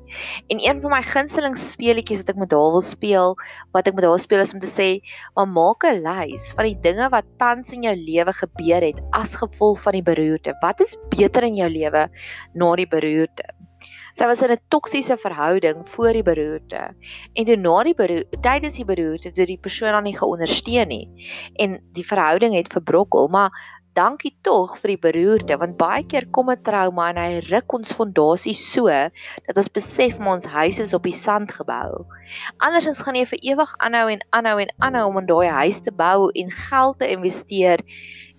En 0.50 0.60
een 0.60 0.82
van 0.82 0.92
my 0.92 1.02
gunsteling 1.02 1.56
speletjies 1.58 2.20
wat 2.20 2.30
ek 2.30 2.38
met 2.38 2.52
haar 2.52 2.72
wil 2.72 2.82
speel, 2.82 3.36
wat 3.74 3.88
ek 3.88 3.96
met 3.96 4.04
haar 4.04 4.20
speel 4.20 4.40
is 4.40 4.54
om 4.54 4.60
te 4.60 4.68
sê, 4.68 5.02
"Maar 5.36 5.48
maak 5.48 5.84
'n 5.84 6.04
lys 6.04 6.54
van 6.54 6.66
die 6.66 6.80
dinge 6.82 7.10
wat 7.10 7.26
tans 7.38 7.74
in 7.74 7.84
jou 7.84 7.96
lewe 7.96 8.34
gebeur 8.34 8.82
het 8.82 9.02
as 9.12 9.36
gevolg 9.36 9.82
van 9.82 9.94
die 9.94 10.04
beroerte. 10.04 10.54
Wat 10.62 10.80
is 10.82 10.98
beter 11.10 11.44
in 11.44 11.56
jou 11.56 11.70
lewe 11.70 12.10
na 12.54 12.76
die 12.76 12.86
beroerte. 12.86 12.99
Sy 14.18 14.26
was 14.28 14.42
in 14.42 14.52
'n 14.52 14.60
toksiese 14.70 15.16
verhouding 15.18 15.88
voor 15.88 16.14
die 16.14 16.24
beroerte 16.24 16.82
en 17.34 17.46
toe 17.46 17.56
na 17.56 17.84
die 17.84 17.96
beroerte, 17.96 18.40
tydens 18.42 18.76
die 18.76 18.86
beroerte, 18.86 19.30
het 19.30 19.48
die 19.48 19.58
persoon 19.58 19.94
haar 19.94 20.04
nie 20.04 20.18
geondersteun 20.18 20.88
nie 20.88 21.08
en 21.56 21.80
die 21.94 22.06
verhouding 22.06 22.54
het 22.54 22.68
verbrokkel, 22.74 23.28
maar 23.28 23.52
dankie 24.00 24.36
tog 24.46 24.76
vir 24.80 24.94
die 24.94 25.02
beroerte 25.02 25.58
want 25.62 25.78
baie 25.80 26.04
keer 26.12 26.28
kom 26.36 26.52
'n 26.52 26.64
trauma 26.64 27.10
en 27.10 27.18
hy 27.18 27.40
ruk 27.50 27.74
ons 27.74 27.96
fondasie 27.96 28.54
so 28.54 28.86
dat 29.48 29.58
ons 29.58 29.72
besef 29.80 30.20
maar 30.20 30.38
ons 30.40 30.46
huis 30.46 30.80
is 30.80 30.94
op 30.94 31.04
die 31.04 31.16
sand 31.16 31.52
gebou. 31.52 32.06
Andersins 32.58 33.02
gaan 33.02 33.16
jy 33.16 33.26
vir 33.26 33.40
ewig 33.52 33.74
aanhou 33.80 34.08
en 34.12 34.24
aanhou 34.32 34.58
en 34.60 34.74
aanhou 34.80 35.08
om 35.10 35.18
in 35.24 35.30
daai 35.32 35.50
huis 35.64 35.80
te 35.82 35.92
bou 35.92 36.30
en 36.32 36.52
geld 36.52 37.00
te 37.00 37.12
investeer 37.16 37.84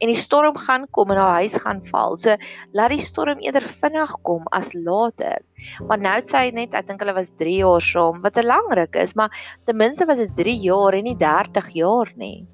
en 0.01 0.09
die 0.09 0.19
storm 0.19 0.57
gaan 0.57 0.87
kom 0.91 1.13
en 1.13 1.21
haar 1.21 1.41
huis 1.45 1.57
gaan 1.61 1.83
val. 1.93 2.17
So 2.17 2.37
laat 2.77 2.95
die 2.95 3.05
storm 3.05 3.43
eerder 3.45 3.67
vinnig 3.83 4.15
kom 4.27 4.49
as 4.57 4.73
later. 4.75 5.41
Maar 5.89 6.01
nou 6.01 6.19
sê 6.25 6.47
hy 6.47 6.55
net 6.57 6.75
ek 6.75 6.89
dink 6.89 7.05
hulle 7.05 7.17
was 7.17 7.35
3 7.41 7.59
jaar 7.61 7.85
saam, 7.85 8.23
wat 8.25 8.39
'n 8.39 8.47
lang 8.47 8.73
ruk 8.81 8.97
is, 8.97 9.15
maar 9.15 9.31
ten 9.67 9.77
minste 9.77 10.07
was 10.07 10.19
dit 10.19 10.37
3 10.37 10.57
jaar 10.71 10.95
en 10.95 11.05
nie 11.05 11.17
30 11.17 11.69
jaar 11.75 12.13
nie. 12.17 12.47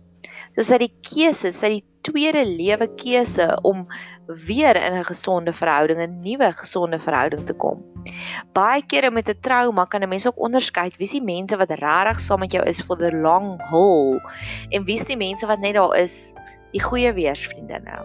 So 0.57 0.65
sy 0.65 0.79
die 0.79 0.93
keuse, 1.05 1.53
sy 1.53 1.69
die 1.69 1.85
tweede 2.07 2.45
lewe 2.47 2.87
keuse 2.97 3.49
om 3.63 3.87
weer 4.47 4.77
in 4.77 4.95
'n 4.99 5.05
gesonde 5.05 5.53
verhouding, 5.53 6.01
'n 6.01 6.21
nuwe 6.25 6.53
gesonde 6.53 6.99
verhouding 6.99 7.45
te 7.47 7.53
kom. 7.53 7.83
Baie 8.55 8.83
kere 8.83 9.11
met 9.11 9.29
'n 9.29 9.41
trauma 9.41 9.85
kan 9.85 10.03
'n 10.03 10.09
mens 10.09 10.27
ook 10.27 10.39
onderskei 10.39 10.91
wie 10.99 11.07
se 11.07 11.21
mense 11.21 11.57
wat 11.57 11.71
regtig 11.71 12.21
saam 12.21 12.41
met 12.41 12.53
jou 12.53 12.65
is 12.65 12.81
for 12.81 12.97
the 12.97 13.13
long 13.13 13.61
haul 13.71 14.21
en 14.71 14.85
wie 14.85 14.99
se 14.99 15.17
mense 15.17 15.47
wat 15.47 15.61
net 15.61 15.75
daar 15.75 15.97
is 15.97 16.35
die 16.73 16.83
goeie 16.83 17.13
weersvriendinne. 17.17 18.01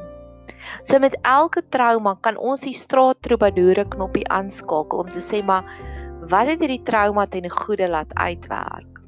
So 0.84 1.00
met 1.00 1.18
elke 1.26 1.64
trauma 1.74 2.16
kan 2.22 2.38
ons 2.38 2.66
die 2.68 2.76
straat 2.78 3.22
troubadoure 3.26 3.86
knoppie 3.90 4.28
aanskakel 4.30 5.06
om 5.06 5.12
te 5.12 5.24
sê 5.24 5.42
maar 5.46 5.66
wat 6.30 6.52
het 6.52 6.62
hierdie 6.62 6.84
trauma 6.86 7.26
ten 7.26 7.50
goeie 7.50 7.90
laat 7.90 8.14
uitwerk? 8.16 9.02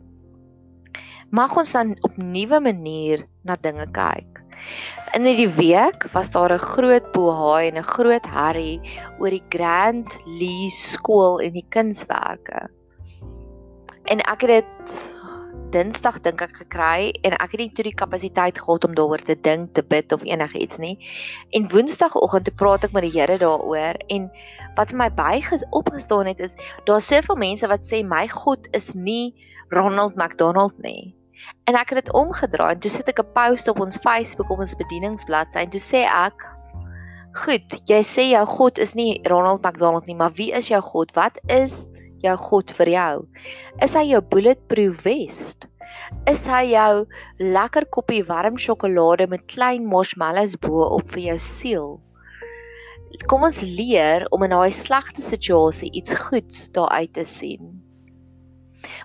Mag 1.34 1.56
ons 1.58 1.74
dan 1.74 1.96
op 2.06 2.18
nuwe 2.18 2.60
manier 2.62 3.26
na 3.42 3.58
dinge 3.62 3.88
kyk. 3.94 4.42
In 5.18 5.26
hierdie 5.26 5.50
week 5.58 6.06
was 6.14 6.30
daar 6.34 6.54
'n 6.54 6.62
groot 6.74 7.12
bohaai 7.14 7.70
en 7.70 7.78
'n 7.78 7.92
groot 7.96 8.26
herrie 8.26 8.82
oor 9.20 9.30
die 9.30 9.46
Grand 9.50 10.10
Lee 10.26 10.70
skool 10.70 11.40
en 11.40 11.54
die 11.54 11.66
kunswerke. 11.70 12.70
En 14.06 14.20
ek 14.20 14.42
het 14.42 14.50
dit 14.50 15.12
Dinsdag 15.74 16.20
dink 16.22 16.42
ek 16.46 16.60
gekry 16.62 17.10
en 17.26 17.34
ek 17.40 17.56
het 17.56 17.62
nie 17.62 17.72
toe 17.74 17.86
die 17.88 17.96
kapasiteit 17.98 18.60
gehad 18.62 18.86
om 18.86 18.94
daaroor 18.98 19.24
te 19.26 19.36
dink, 19.36 19.72
te 19.74 19.82
bid 19.82 20.14
of 20.14 20.26
enigiets 20.28 20.78
nie. 20.78 20.94
En 21.58 21.66
Woensdagoggend 21.72 22.46
te 22.46 22.54
praat 22.54 22.86
ek 22.86 22.94
met 22.94 23.08
die 23.08 23.14
Here 23.16 23.40
daaroor 23.42 23.98
en 24.14 24.30
wat 24.78 24.94
vir 24.94 25.02
my 25.02 25.10
byges 25.18 25.66
opgestaan 25.74 26.30
het 26.30 26.44
is 26.46 26.54
daar's 26.86 27.10
soveel 27.10 27.42
mense 27.42 27.70
wat 27.72 27.90
sê 27.90 28.04
my 28.06 28.28
God 28.30 28.70
is 28.78 28.94
nie 28.94 29.34
Ronald 29.74 30.16
McDonald 30.16 30.78
nie. 30.86 31.16
En 31.68 31.76
ek 31.76 31.92
het 31.92 32.04
dit 32.04 32.14
omgedraai 32.14 32.76
en 32.76 32.82
toe 32.86 32.92
sit 32.94 33.10
ek 33.10 33.24
'n 33.26 33.34
post 33.34 33.68
op 33.68 33.82
ons 33.82 33.98
Facebook 33.98 34.52
op 34.54 34.60
ons 34.60 34.78
bedieningsbladsy 34.78 35.66
en 35.66 35.74
toe 35.74 35.82
sê 35.82 36.06
ek 36.06 36.50
Goed, 37.34 37.66
jy 37.90 38.04
sê 38.06 38.28
jou 38.30 38.46
God 38.46 38.78
is 38.78 38.94
nie 38.94 39.18
Ronald 39.26 39.64
McDonald 39.66 40.06
nie, 40.06 40.14
maar 40.16 40.36
wie 40.38 40.52
is 40.54 40.68
jou 40.70 40.82
God? 40.86 41.16
Wat 41.18 41.40
is 41.50 41.88
jou 42.24 42.36
God 42.38 42.72
vir 42.80 42.92
jou? 42.94 43.14
Is 43.84 43.96
hy 44.00 44.08
jou 44.12 44.22
bulletproof 44.34 45.04
vest? 45.06 45.68
Is 46.30 46.46
hy 46.50 46.64
jou 46.72 47.06
lekker 47.40 47.86
koppie 47.94 48.24
warm 48.28 48.58
sjokolade 48.58 49.28
met 49.30 49.46
klein 49.52 49.86
marshmallows 49.90 50.56
bo-op 50.64 51.12
vir 51.16 51.24
jou 51.32 51.38
siel? 51.40 51.90
Kom 53.30 53.46
ons 53.46 53.62
leer 53.62 54.26
om 54.34 54.44
in 54.46 54.56
daai 54.56 54.72
slegte 54.74 55.22
situasie 55.22 55.92
iets 55.94 56.16
goeds 56.28 56.66
daaruit 56.74 57.14
te 57.14 57.26
sien. 57.28 57.70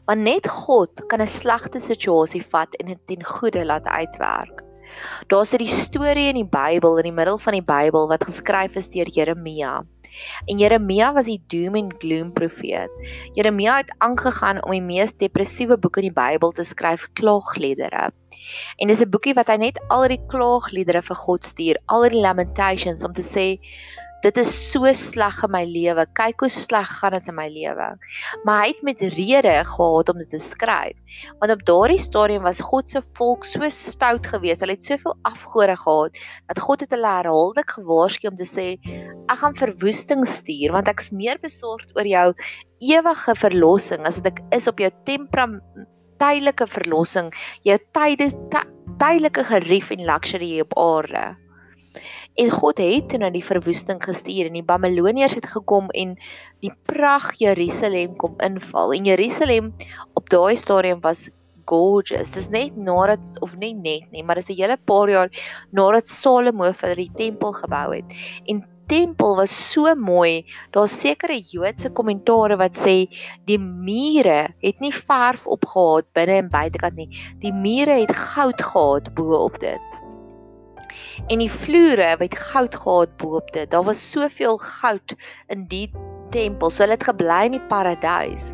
Want 0.09 0.25
net 0.25 0.49
God 0.49 1.05
kan 1.11 1.21
'n 1.21 1.29
slegte 1.29 1.81
situasie 1.81 2.43
vat 2.43 2.73
en 2.81 2.87
dit 2.87 3.01
ten 3.07 3.23
goeie 3.23 3.65
laat 3.65 3.85
uitwerk. 3.85 4.65
Daar's 5.29 5.55
'n 5.55 5.67
storie 5.67 6.29
in 6.29 6.41
die 6.41 6.51
Bybel 6.59 6.97
in 6.99 7.05
die 7.05 7.19
middel 7.21 7.39
van 7.39 7.53
die 7.53 7.63
Bybel 7.75 8.09
wat 8.09 8.25
geskryf 8.25 8.77
is 8.77 8.89
deur 8.89 9.09
Jeremia. 9.09 9.85
En 10.47 10.59
Jeremia 10.59 11.13
was 11.13 11.27
die 11.27 11.41
doom 11.47 11.75
and 11.75 11.95
gloom 11.99 12.33
profeet. 12.33 12.91
Jeremia 13.35 13.77
het 13.77 13.95
aangegaan 13.99 14.63
om 14.65 14.75
die 14.75 14.83
mees 14.83 15.15
depressiewe 15.17 15.79
boek 15.79 16.01
in 16.03 16.09
die 16.09 16.17
Bybel 16.17 16.53
te 16.53 16.65
skryf, 16.65 17.09
klaagliedere. 17.13 18.11
En 18.77 18.89
dis 18.89 19.01
'n 19.03 19.11
boekie 19.11 19.35
wat 19.35 19.49
hy 19.49 19.57
net 19.57 19.81
al 19.89 20.09
die 20.09 20.21
klaagliedere 20.33 21.03
vir 21.03 21.17
God 21.17 21.45
stuur, 21.45 21.81
al 21.87 22.09
die 22.09 22.21
lamentations 22.21 23.05
om 23.05 23.13
te 23.13 23.23
sê 23.23 23.47
dit 24.23 24.39
is 24.41 24.51
so 24.51 24.91
sleg 24.97 25.43
in 25.47 25.53
my 25.55 25.63
lewe. 25.69 26.05
Kyk 26.19 26.43
hoe 26.43 26.51
sleg 26.51 26.91
gaan 27.01 27.15
dit 27.15 27.29
in 27.31 27.37
my 27.37 27.47
lewe. 27.53 27.89
Maar 28.45 28.63
hy 28.65 28.71
het 28.73 28.83
met 28.87 29.03
rede 29.15 29.55
gehad 29.69 30.13
om 30.13 30.19
dit 30.19 30.31
te 30.31 30.41
skryf. 30.43 30.97
Want 31.41 31.55
op 31.55 31.65
daardie 31.69 32.01
stadium 32.03 32.43
was 32.47 32.63
God 32.65 32.89
se 32.89 33.03
volk 33.19 33.47
so 33.47 33.69
stout 33.73 34.27
geweest. 34.27 34.65
Hulle 34.65 34.79
het 34.79 34.85
soveel 34.85 35.17
afgode 35.29 35.77
gehad 35.77 36.19
dat 36.51 36.63
God 36.65 36.83
het 36.87 36.95
hulle 36.97 37.13
herhaaldelik 37.19 37.77
gewaarsku 37.79 38.31
om 38.31 38.39
te 38.39 38.49
sê 38.49 38.67
ek 39.29 39.39
gaan 39.43 39.57
verwoesting 39.59 40.25
stuur 40.27 40.73
want 40.75 40.89
ek's 40.91 41.13
meer 41.15 41.39
besorgd 41.43 41.93
oor 41.97 42.09
jou 42.09 42.29
ewige 42.81 43.35
verlossing 43.39 44.07
as 44.09 44.21
wat 44.23 44.33
ek 44.33 44.43
is 44.57 44.69
op 44.71 44.81
jou 44.83 44.91
tydelike 46.19 46.67
verlossing, 46.67 47.31
jou 47.67 47.79
tydelike 47.95 48.65
tydelike 48.99 49.45
gerief 49.47 49.93
en 49.95 50.03
luxury 50.09 50.49
hier 50.57 50.67
op 50.67 50.75
aarde. 50.79 51.27
En 52.39 52.51
God 52.55 52.79
het 52.79 53.09
toe 53.11 53.19
na 53.19 53.33
die 53.35 53.43
verwoesting 53.43 53.99
gestuur 53.99 54.47
en 54.47 54.55
die 54.55 54.67
Babiloniërs 54.67 55.35
het 55.41 55.49
gekom 55.51 55.89
en 55.91 56.13
die 56.63 56.71
prag 56.87 57.33
Jerusalem 57.41 58.15
kom 58.21 58.37
inval. 58.47 58.95
En 58.95 59.09
Jerusalem 59.11 59.73
op 60.15 60.31
daai 60.31 60.55
stadium 60.57 61.03
was 61.03 61.25
gorgeous. 61.67 62.37
Dis 62.37 62.49
net 62.55 62.79
nadat 62.79 63.35
of 63.43 63.59
nie 63.59 63.75
net 63.75 64.07
nie, 64.15 64.23
maar 64.23 64.39
dis 64.39 64.51
'n 64.51 64.61
hele 64.61 64.79
paar 64.79 65.11
jaar 65.11 65.31
nadat 65.73 66.07
Salomo 66.07 66.73
vir 66.73 66.95
die 66.95 67.11
tempel 67.11 67.53
gebou 67.53 67.89
het. 67.97 68.15
En 68.47 68.63
tempel 68.87 69.37
was 69.37 69.73
so 69.73 69.95
mooi. 69.95 70.47
Daar's 70.71 71.01
sekere 71.01 71.43
Joodse 71.43 71.91
kommentare 71.91 72.57
wat 72.57 72.77
sê 72.77 73.09
die 73.47 73.59
mure 73.59 74.55
het 74.63 74.81
nie 74.81 74.93
verf 74.93 75.47
opgehad 75.47 76.07
binne 76.15 76.39
en 76.39 76.49
buitekant 76.49 76.95
nie. 76.95 77.11
Die 77.41 77.53
mure 77.53 78.01
het 78.01 78.17
goud 78.17 78.63
gehad 78.63 79.15
bo 79.15 79.35
op 79.45 79.59
dit 79.59 79.98
en 81.27 81.43
die 81.43 81.51
vloere 81.53 82.15
het 82.19 82.39
goud 82.51 82.75
gehad 82.75 83.17
bo-op 83.21 83.53
dit. 83.53 83.71
Daar 83.71 83.85
was 83.85 84.11
soveel 84.11 84.59
goud 84.59 85.17
in 85.49 85.67
die 85.69 85.89
tempel. 86.31 86.71
So 86.71 86.85
hulle 86.85 86.97
het 86.97 87.07
gebly 87.09 87.39
in 87.49 87.57
die 87.57 87.65
paradys. 87.71 88.53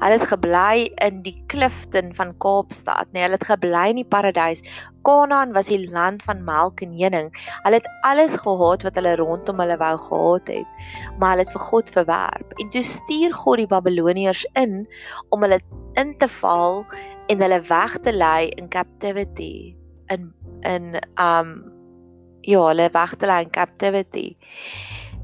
Hulle 0.00 0.18
het 0.18 0.26
gebly 0.28 0.88
in 1.04 1.22
die 1.24 1.36
klifte 1.52 2.02
van 2.18 2.34
Kaapstad, 2.42 3.10
nee, 3.12 3.24
hulle 3.24 3.38
het 3.38 3.48
gebly 3.48 3.86
in 3.94 4.02
die 4.02 4.08
paradys. 4.08 4.64
Kanaan 5.04 5.52
was 5.52 5.68
die 5.72 5.82
land 5.92 6.22
van 6.24 6.44
melk 6.44 6.80
en 6.84 6.94
honing. 6.96 7.30
Hulle 7.66 7.80
het 7.80 7.88
alles 8.08 8.36
gehad 8.40 8.84
wat 8.86 8.96
hulle 9.00 9.16
rondom 9.20 9.60
hulle 9.60 9.76
wou 9.80 9.94
gehad 10.00 10.52
het, 10.52 10.86
maar 11.18 11.34
hulle 11.34 11.44
het 11.44 11.54
vir 11.56 11.66
God 11.68 11.92
verwerp. 11.96 12.56
En 12.60 12.72
toe 12.72 12.84
stuur 12.88 13.36
God 13.44 13.62
die 13.62 13.70
Babiloniërs 13.70 14.46
in 14.60 14.84
om 15.28 15.44
hulle 15.44 15.60
in 16.00 16.16
te 16.18 16.28
val 16.40 16.82
en 17.28 17.40
hulle 17.40 17.60
weg 17.68 17.98
te 18.04 18.12
lei 18.12 18.48
in 18.56 18.68
captivity 18.68 19.76
in 20.12 20.32
in 20.64 20.94
um 21.20 21.73
ja, 22.44 22.60
hulle 22.68 22.90
weg 22.92 23.16
te 23.18 23.28
lê 23.30 23.40
in 23.44 23.52
captivity. 23.54 24.28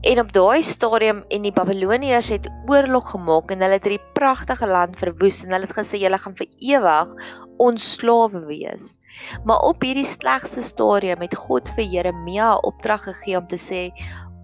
En 0.01 0.19
op 0.23 0.31
daai 0.33 0.63
stadium 0.65 1.19
en 1.29 1.45
die 1.45 1.53
Babiloniërs 1.53 2.31
het 2.33 2.47
oorlog 2.73 3.11
gemaak 3.13 3.51
en 3.53 3.61
hulle 3.61 3.77
het 3.77 3.85
hierdie 3.85 4.15
pragtige 4.17 4.67
land 4.67 4.97
verwoes 4.97 5.43
en 5.45 5.53
hulle 5.53 5.69
het 5.69 5.77
gesê 5.77 6.01
julle 6.01 6.19
gaan 6.23 6.37
vir 6.39 6.49
ewig 6.73 7.13
ons 7.61 7.91
slawe 7.99 8.41
wees. 8.49 8.95
Maar 9.45 9.61
op 9.69 9.85
hierdie 9.85 10.09
slegste 10.09 10.65
stadium 10.65 11.21
het 11.21 11.37
God 11.37 11.69
vir 11.77 11.85
Jeremia 11.85 12.55
opdrag 12.65 13.05
gegee 13.11 13.37
om 13.37 13.47
te 13.53 13.61
sê 13.61 13.83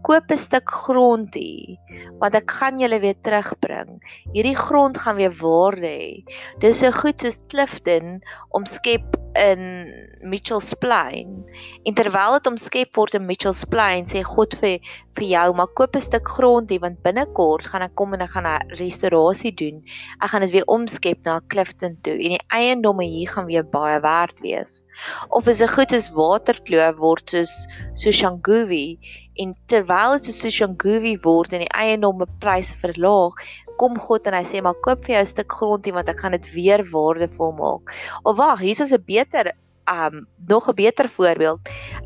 koop 0.06 0.30
'n 0.30 0.38
stuk 0.38 0.70
grond 0.70 1.34
hier 1.34 1.76
want 2.20 2.34
ek 2.38 2.50
gaan 2.58 2.78
julle 2.80 2.98
weer 3.02 3.16
terugbring. 3.26 3.98
Hierdie 4.32 4.56
grond 4.56 4.98
gaan 5.02 5.18
weer 5.20 5.34
waarde 5.42 5.90
hê. 5.90 6.24
Dis 6.62 6.80
so 6.80 6.90
goed 6.94 7.20
soos 7.20 7.40
Clifton 7.50 8.20
omskep 8.56 9.16
in 9.36 9.92
Mitchells 10.22 10.72
Plain. 10.80 11.44
En 11.84 11.94
terwyl 11.94 12.38
dit 12.38 12.46
omskep 12.46 12.96
word 12.96 13.18
in 13.18 13.26
Mitchells 13.26 13.64
Plain, 13.68 14.06
sê 14.08 14.22
God 14.24 14.56
vir 14.62 14.78
vir 15.16 15.26
jou, 15.28 15.46
maar 15.56 15.72
koop 15.76 15.96
'n 15.96 16.04
stuk 16.04 16.28
grond 16.28 16.70
hier 16.70 16.80
want 16.80 17.02
binnekort 17.02 17.66
gaan 17.66 17.82
ek 17.82 17.94
kom 17.94 18.14
en 18.14 18.22
ek 18.22 18.30
gaan 18.30 18.46
'n 18.46 18.76
restaurasie 18.80 19.52
doen. 19.52 19.82
Ek 20.22 20.30
gaan 20.30 20.40
dit 20.40 20.50
weer 20.50 20.66
omskep 20.66 21.24
na 21.24 21.40
Clifton 21.48 21.98
toe 22.02 22.16
en 22.16 22.36
die 22.36 22.46
eiendomme 22.48 23.04
hier 23.04 23.28
gaan 23.28 23.46
weer 23.46 23.64
baie 23.64 24.00
werd 24.00 24.40
wees. 24.40 24.82
Of 25.28 25.48
is 25.48 25.58
dit 25.58 25.70
goed 25.70 25.92
as 25.92 26.08
waterkloof 26.14 26.96
word 27.02 27.34
soos 27.34 27.54
Soshanguve 27.94 28.98
en 29.42 29.54
terwyl 29.70 30.16
dit 30.16 30.28
so 30.28 30.32
Soshanguve 30.32 31.16
word 31.24 31.52
en 31.52 31.64
die 31.66 31.74
eiendomme 31.74 32.26
pryse 32.40 32.76
verlaag, 32.80 33.36
kom 33.76 33.98
God 34.00 34.26
en 34.26 34.38
hy 34.38 34.44
sê 34.48 34.62
maar 34.64 34.78
koop 34.86 35.04
vir 35.04 35.16
jou 35.16 35.22
'n 35.22 35.32
stuk 35.34 35.52
grond 35.52 35.84
hier 35.84 35.94
want 35.94 36.08
ek 36.08 36.20
gaan 36.20 36.32
dit 36.38 36.50
weer 36.54 36.82
waardevol 36.92 37.52
maak. 37.60 37.94
Of 38.24 38.36
wag, 38.36 38.60
hier 38.60 38.80
is 38.80 38.92
'n 38.92 39.04
beter 39.04 39.52
um 39.86 40.26
nog 40.46 40.68
'n 40.68 40.74
beter 40.74 41.08
voorbeeld. 41.08 41.60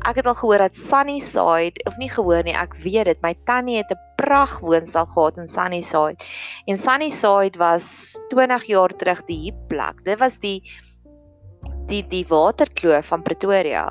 Ek 0.05 0.15
het 0.15 0.25
al 0.25 0.35
gehoor 0.35 0.57
dat 0.57 0.75
Sunnyside 0.75 1.83
of 1.85 1.97
nie 1.97 2.09
gehoor 2.09 2.43
nie, 2.43 2.53
ek 2.53 2.75
weet 2.75 3.05
dit. 3.05 3.21
My 3.21 3.35
tannie 3.45 3.77
het 3.77 3.91
'n 3.91 3.99
prag 4.15 4.59
woonstel 4.59 5.05
gehad 5.05 5.37
in 5.37 5.47
Sunnyside. 5.47 6.17
En 6.65 6.77
Sunnyside 6.77 7.57
was 7.57 8.19
20 8.29 8.63
jaar 8.63 8.89
terug 8.89 9.25
die 9.25 9.41
hip 9.43 9.67
plek. 9.67 10.03
Dit 10.03 10.19
was 10.19 10.37
die 10.37 10.63
die 11.91 12.01
die 12.07 12.23
waterkloof 12.27 13.09
van 13.11 13.23
Pretoria. 13.25 13.83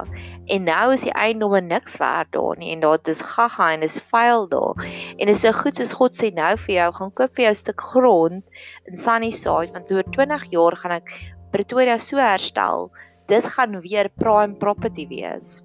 En 0.50 0.66
nou 0.68 0.92
is 0.94 1.04
die 1.04 1.12
eiendomme 1.12 1.61
niks 1.64 1.98
werd 2.00 2.33
daar 2.35 2.59
nie 2.59 2.72
en 2.74 2.85
daar 2.85 2.98
is 3.12 3.22
gaga 3.35 3.70
en 3.74 3.85
is 3.87 4.00
vuil 4.12 4.46
daar. 4.48 4.85
En 5.18 5.33
is 5.33 5.42
so 5.44 5.52
goed 5.56 5.76
soos 5.76 5.94
God 5.98 6.16
sê 6.16 6.30
nou 6.35 6.52
vir 6.64 6.74
jou 6.76 6.90
gaan 6.98 7.14
koop 7.20 7.35
vir 7.37 7.46
jou 7.46 7.52
'n 7.52 7.62
stuk 7.62 7.80
grond 7.92 8.44
in 8.88 8.96
Sunnyside 8.96 9.72
want 9.76 9.92
oor 9.92 10.06
20 10.16 10.50
jaar 10.50 10.76
gaan 10.76 10.96
ek 11.00 11.12
Pretoria 11.52 11.98
so 11.98 12.16
herstel. 12.16 12.90
Dit 13.26 13.44
gaan 13.44 13.80
weer 13.80 14.09
prime 14.09 14.54
property 14.54 15.06
wees. 15.09 15.62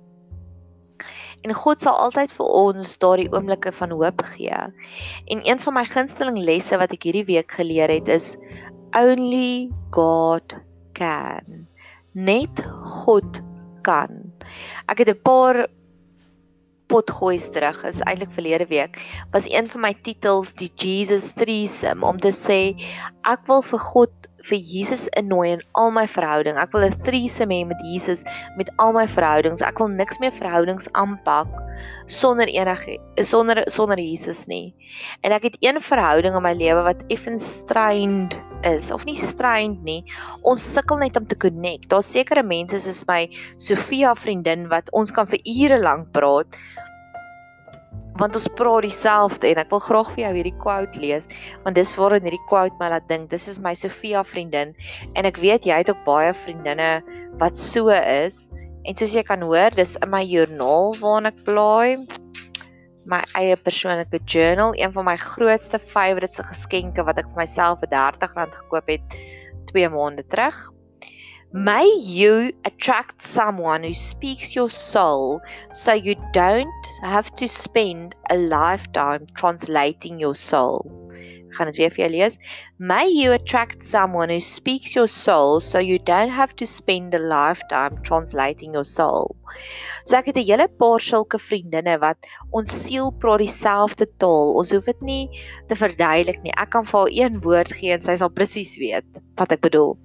En 1.44 1.54
God 1.54 1.82
sal 1.82 1.94
altyd 1.94 2.34
vir 2.34 2.46
ons 2.46 2.98
daardie 2.98 3.30
oomblikke 3.32 3.72
van 3.72 3.92
hoop 3.92 4.22
gee. 4.34 4.58
En 5.30 5.46
een 5.46 5.60
van 5.60 5.74
my 5.74 5.86
gunsteling 5.86 6.38
lesse 6.38 6.78
wat 6.78 6.92
ek 6.92 7.04
hierdie 7.04 7.26
week 7.26 7.52
geleer 7.52 7.90
het 7.90 8.08
is 8.08 8.36
only 8.98 9.70
God 9.92 10.56
can 10.94 11.68
net 12.16 12.64
God 13.04 13.42
kan. 13.84 14.32
Ek 14.88 15.04
het 15.04 15.10
'n 15.12 15.22
paar 15.22 15.68
potgoeis 16.88 17.50
terug, 17.50 17.84
is 17.84 18.02
eintlik 18.06 18.32
verlede 18.32 18.68
week, 18.70 19.00
was 19.34 19.50
een 19.50 19.68
van 19.68 19.82
my 19.82 19.94
titels 20.06 20.54
die 20.54 20.72
Jesus 20.76 21.32
threesome 21.34 22.06
om 22.06 22.20
te 22.20 22.32
sê 22.32 22.78
ek 23.26 23.48
wil 23.50 23.62
vir 23.62 23.80
God 23.80 24.14
vir 24.46 24.60
Jesus 24.62 25.08
innooi 25.18 25.56
in 25.56 25.64
al 25.74 25.92
my 25.96 26.06
verhouding. 26.08 26.58
Ek 26.62 26.74
wil 26.74 26.86
'n 26.86 27.02
threesome 27.06 27.54
hê 27.54 27.66
met 27.66 27.82
Jesus 27.82 28.24
met 28.58 28.70
al 28.78 28.94
my 28.94 29.08
verhoudings. 29.08 29.62
Ek 29.62 29.80
wil 29.80 29.88
niks 29.88 30.20
meer 30.20 30.32
verhoudings 30.32 30.88
aanpak 30.94 31.50
sonder 32.06 32.48
enige 32.48 33.00
sonder 33.22 33.64
sonder 33.66 33.98
Jesus 33.98 34.46
nie. 34.48 34.74
En 35.24 35.32
ek 35.32 35.44
het 35.44 35.58
een 35.60 35.82
verhouding 35.82 36.36
in 36.36 36.44
my 36.44 36.54
lewe 36.54 36.84
wat 36.84 37.04
effens 37.10 37.46
strained 37.58 38.38
is 38.66 38.92
of 38.92 39.06
nie 39.06 39.18
strained 39.20 39.84
nie. 39.86 40.02
Ons 40.44 40.66
sukkel 40.76 41.00
net 41.02 41.18
om 41.20 41.28
te 41.30 41.38
connect. 41.38 41.90
Daar's 41.94 42.10
sekere 42.12 42.44
mense 42.44 42.80
soos 42.84 43.04
my 43.10 43.26
Sofia 43.62 44.16
vriendin 44.18 44.68
wat 44.72 44.90
ons 44.94 45.14
kan 45.16 45.30
vir 45.30 45.42
ure 45.46 45.80
lank 45.82 46.12
praat 46.16 46.60
want 48.16 48.38
ons 48.40 48.48
praat 48.56 48.86
dieselfde 48.86 49.50
en 49.50 49.60
ek 49.60 49.72
wil 49.74 49.82
graag 49.84 50.12
vir 50.14 50.22
jou 50.22 50.34
hierdie 50.38 50.60
quote 50.64 51.02
lees 51.04 51.26
want 51.66 51.76
dis 51.76 51.92
waarin 52.00 52.24
hierdie 52.24 52.46
quote 52.48 52.76
my 52.80 52.88
laat 52.94 53.08
dink. 53.12 53.30
Dis 53.34 53.48
is 53.52 53.60
my 53.60 53.76
Sofia 53.76 54.24
vriendin 54.24 54.72
en 55.16 55.28
ek 55.28 55.42
weet 55.44 55.68
jy 55.68 55.82
het 55.84 55.92
ook 55.92 56.06
baie 56.08 56.32
vriendinne 56.46 56.92
wat 57.42 57.60
so 57.60 57.92
is 57.92 58.46
en 58.86 58.96
soos 58.96 59.16
jy 59.18 59.26
kan 59.26 59.44
hoor, 59.44 59.74
dis 59.76 59.96
in 60.00 60.12
my 60.14 60.22
joernaal 60.24 60.94
waarna 61.02 61.34
ek 61.34 61.44
blaai 61.48 62.06
my 63.06 63.24
eie 63.38 63.56
persoonlike 63.56 64.20
journal, 64.26 64.74
een 64.76 64.92
van 64.92 65.06
my 65.06 65.16
grootste 65.18 65.80
favourite 65.80 66.44
geskenke 66.44 67.06
wat 67.06 67.20
ek 67.22 67.30
vir 67.34 67.44
myself 67.44 67.84
vir 67.84 67.94
R30 67.94 68.58
gekoop 68.60 68.90
het 68.90 69.20
2 69.72 69.90
maande 69.94 70.26
terug. 70.28 70.58
May 71.56 71.88
you 72.04 72.52
attract 72.66 73.22
someone 73.22 73.84
who 73.84 73.94
speaks 73.94 74.56
your 74.56 74.70
soul 74.70 75.40
so 75.72 75.94
you 75.94 76.16
don't 76.34 76.88
have 77.02 77.32
to 77.36 77.48
spend 77.48 78.16
a 78.30 78.36
lifetime 78.36 79.26
translating 79.36 80.20
your 80.20 80.36
soul. 80.36 81.05
Ek 81.56 81.62
gaan 81.62 81.70
dit 81.72 81.78
weer 81.80 81.92
vir 81.96 82.02
jou 82.04 82.08
lees. 82.12 82.34
May 82.84 83.08
you 83.08 83.32
attract 83.32 83.80
someone 83.80 84.28
who 84.28 84.42
speaks 84.44 84.92
your 84.92 85.08
soul 85.08 85.62
so 85.64 85.80
you 85.80 85.96
don't 86.04 86.34
have 86.36 86.52
to 86.60 86.68
spend 86.68 87.16
a 87.16 87.22
lifetime 87.22 87.96
translating 88.04 88.76
your 88.76 88.84
soul. 88.84 89.38
So 90.04 90.18
ek 90.18 90.28
het 90.28 90.38
'n 90.42 90.44
hele 90.44 90.68
paar 90.68 91.00
sulke 91.00 91.40
vriendinne 91.40 91.96
wat 92.04 92.28
ons 92.52 92.76
siel 92.76 93.14
praat 93.24 93.40
dieselfde 93.40 94.06
taal. 94.20 94.52
Ons 94.60 94.76
hoef 94.76 94.84
dit 94.84 95.02
nie 95.02 95.30
te 95.70 95.80
verduidelik 95.80 96.44
nie. 96.44 96.52
Ek 96.60 96.76
kan 96.76 96.84
vir 96.84 97.00
haar 97.00 97.16
een 97.24 97.40
woord 97.40 97.72
gee 97.72 97.96
en 97.96 98.04
sy 98.04 98.18
sal 98.20 98.30
presies 98.30 98.76
weet 98.76 99.08
wat 99.40 99.56
ek 99.56 99.64
bedoel. 99.64 99.96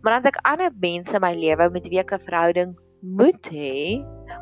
Maar 0.00 0.16
dan 0.16 0.24
het 0.24 0.32
ek 0.32 0.42
ander 0.48 0.72
mense 0.80 1.14
in 1.14 1.20
my 1.20 1.34
lewe 1.34 1.68
met 1.68 1.86
wie 1.92 2.00
ek 2.00 2.16
'n 2.16 2.24
verhouding 2.24 2.76
moet 3.04 3.44
hê 3.52 4.00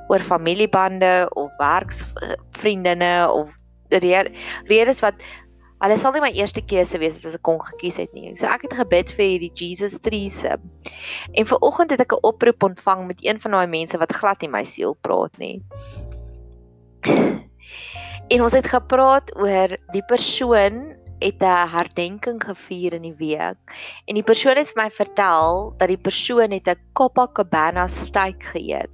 oor 0.08 0.20
familiebande 0.20 1.26
of 1.34 1.50
werksvriendinne 1.58 3.26
of 3.34 3.50
redes 4.70 5.02
wat 5.02 5.14
Hulle 5.82 5.96
sal 5.98 6.14
nie 6.14 6.22
my 6.22 6.30
eerste 6.38 6.62
keuse 6.62 6.98
wees 7.02 7.24
as 7.26 7.34
ek 7.34 7.42
kon 7.42 7.58
gekies 7.58 7.98
het 7.98 8.12
nie. 8.14 8.36
So 8.38 8.46
ek 8.46 8.68
het 8.68 8.76
gebid 8.78 9.10
vir 9.18 9.26
hierdie 9.26 9.52
Jesus 9.58 9.98
threesome. 9.98 10.62
En 11.34 11.48
ver 11.48 11.58
oggend 11.58 11.90
het 11.90 12.04
ek 12.04 12.14
'n 12.14 12.22
oproep 12.22 12.62
ontvang 12.62 13.06
met 13.06 13.24
een 13.26 13.40
van 13.42 13.50
daai 13.50 13.66
mense 13.66 13.98
wat 13.98 14.14
glad 14.14 14.40
nie 14.42 14.52
my 14.52 14.62
siel 14.62 14.94
praat 14.94 15.38
nie. 15.38 15.58
En 18.32 18.42
ons 18.42 18.54
het 18.54 18.66
gepraat 18.66 19.34
oor 19.36 19.74
die 19.92 20.04
persoon 20.06 20.94
het 21.22 21.42
'n 21.42 21.68
herdenking 21.74 22.38
gevier 22.42 22.94
in 22.94 23.02
die 23.02 23.18
week 23.18 23.58
en 24.06 24.14
die 24.14 24.26
persoon 24.30 24.56
het 24.56 24.70
vir 24.70 24.82
my 24.82 24.90
vertel 24.90 25.74
dat 25.78 25.88
die 25.88 26.00
persoon 26.08 26.50
het 26.50 26.68
'n 26.68 26.80
Copacabana 26.92 27.86
steak 27.86 28.42
geëet. 28.54 28.90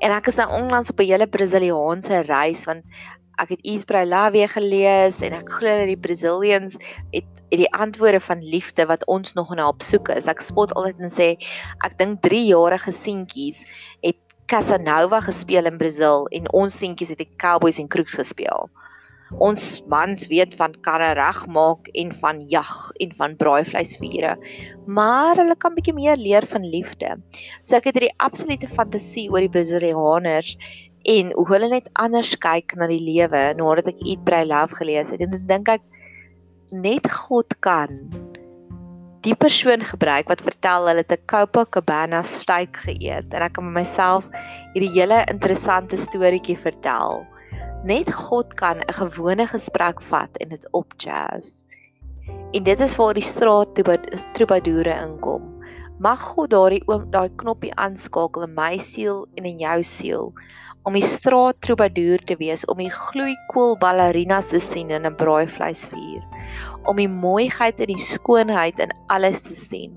En 0.00 0.10
ek 0.10 0.26
is 0.26 0.36
nou 0.36 0.48
onlangs 0.50 0.90
op 0.90 1.00
'n 1.00 1.06
hele 1.06 1.26
Brasiliaanse 1.26 2.20
reis 2.20 2.64
want 2.64 2.84
ek 3.42 3.54
het 3.56 3.62
Eastbray 3.62 4.06
Love 4.08 4.48
gelees 4.54 5.22
en 5.24 5.36
ek 5.36 5.50
glo 5.58 5.78
dat 5.82 5.90
die 5.90 6.00
Brazilians 6.00 6.78
het 7.12 7.30
het 7.54 7.60
die 7.60 7.72
antwoorde 7.72 8.20
van 8.20 8.42
liefde 8.42 8.86
wat 8.86 9.06
ons 9.06 9.32
nog 9.32 9.54
na 9.54 9.68
op 9.68 9.82
soek 9.82 10.08
is. 10.08 10.26
Ek 10.26 10.42
spot 10.42 10.72
altyd 10.74 11.02
en 11.06 11.12
sê 11.12 11.28
ek 11.86 11.98
dink 12.00 12.22
3 12.24 12.40
jarige 12.48 12.92
seentjies 12.94 13.62
het 14.02 14.18
Casanova 14.50 15.20
gespeel 15.24 15.68
in 15.70 15.78
Brazil 15.78 16.26
en 16.34 16.50
ons 16.52 16.74
seentjies 16.78 17.14
het 17.14 17.22
die 17.22 17.30
Cowboys 17.40 17.78
en 17.78 17.88
Crooks 17.88 18.18
gespeel. 18.18 18.66
Ons 19.42 19.82
mans 19.90 20.26
weet 20.30 20.52
van 20.58 20.74
karre 20.84 21.14
regmaak 21.16 21.88
en 21.94 22.10
van 22.20 22.42
jag 22.52 22.72
en 23.02 23.14
van 23.18 23.36
braaivleisvure, 23.40 24.34
maar 24.86 25.40
hulle 25.40 25.56
kan 25.58 25.74
bietjie 25.74 25.94
meer 25.96 26.20
leer 26.20 26.46
van 26.46 26.66
liefde. 26.66 27.16
So 27.64 27.78
ek 27.78 27.88
het 27.88 27.98
hierdie 27.98 28.14
absolute 28.22 28.68
fantasie 28.68 29.30
oor 29.32 29.42
die 29.42 29.50
Brazilianers 29.50 30.54
en 31.04 31.32
hoe 31.36 31.46
hulle 31.52 31.68
net 31.68 31.88
anders 32.00 32.32
kyk 32.40 32.76
na 32.80 32.88
die 32.88 33.02
lewe 33.02 33.42
nadat 33.58 33.90
ek 33.92 34.00
Eat 34.04 34.22
Pray 34.24 34.46
Love 34.48 34.78
gelees 34.78 35.12
het. 35.12 35.20
En 35.20 35.34
dan 35.34 35.44
dink 35.50 35.68
ek 35.76 35.84
net 36.72 37.04
God 37.12 37.52
kan 37.64 38.00
die 39.24 39.36
persoon 39.36 39.84
gebruik 39.84 40.28
wat 40.28 40.42
vertel 40.44 40.88
hulle 40.88 41.04
'n 41.04 41.20
Copacabana 41.32 42.22
steak 42.22 42.76
geëet 42.86 43.32
en 43.36 43.44
ek 43.44 43.54
kan 43.56 43.72
myself 43.72 44.24
hierdie 44.74 44.92
hele 44.96 45.24
interessante 45.32 45.96
storieetjie 45.96 46.58
vertel. 46.60 47.24
Net 47.84 48.12
God 48.12 48.56
kan 48.60 48.80
'n 48.80 48.96
gewone 49.00 49.46
gesprek 49.46 50.00
vat 50.00 50.32
en 50.40 50.48
dit 50.48 50.68
op 50.72 50.92
jazz. 50.96 51.64
En 52.52 52.62
dit 52.64 52.80
is 52.80 52.96
waar 52.96 53.14
die 53.14 53.28
straat 53.32 53.68
troubadoure 54.32 54.94
inkom. 55.04 55.44
Mag 55.98 56.20
God 56.20 56.50
daardie 56.50 56.84
oom 56.88 57.10
daai 57.10 57.28
knoppie 57.36 57.74
aanskakel 57.76 58.42
in 58.42 58.54
my 58.54 58.78
siel 58.78 59.26
en 59.36 59.44
in 59.44 59.58
jou 59.58 59.82
siel 59.82 60.32
om 60.84 60.92
die 60.92 61.02
straat 61.02 61.60
troubadour 61.60 62.18
te 62.28 62.36
wees, 62.36 62.64
om 62.68 62.78
die 62.78 62.92
gloeikool 62.92 63.78
ballerinas 63.80 64.52
te 64.52 64.60
sien 64.60 64.90
in 64.90 65.06
'n 65.06 65.16
braaivleisvuur 65.16 66.22
om 66.90 67.00
die 67.00 67.08
mooiheid 67.08 67.80
en 67.80 67.90
die 67.90 68.00
skoonheid 68.00 68.80
in 68.82 68.92
alles 69.12 69.44
te 69.46 69.56
sien, 69.56 69.94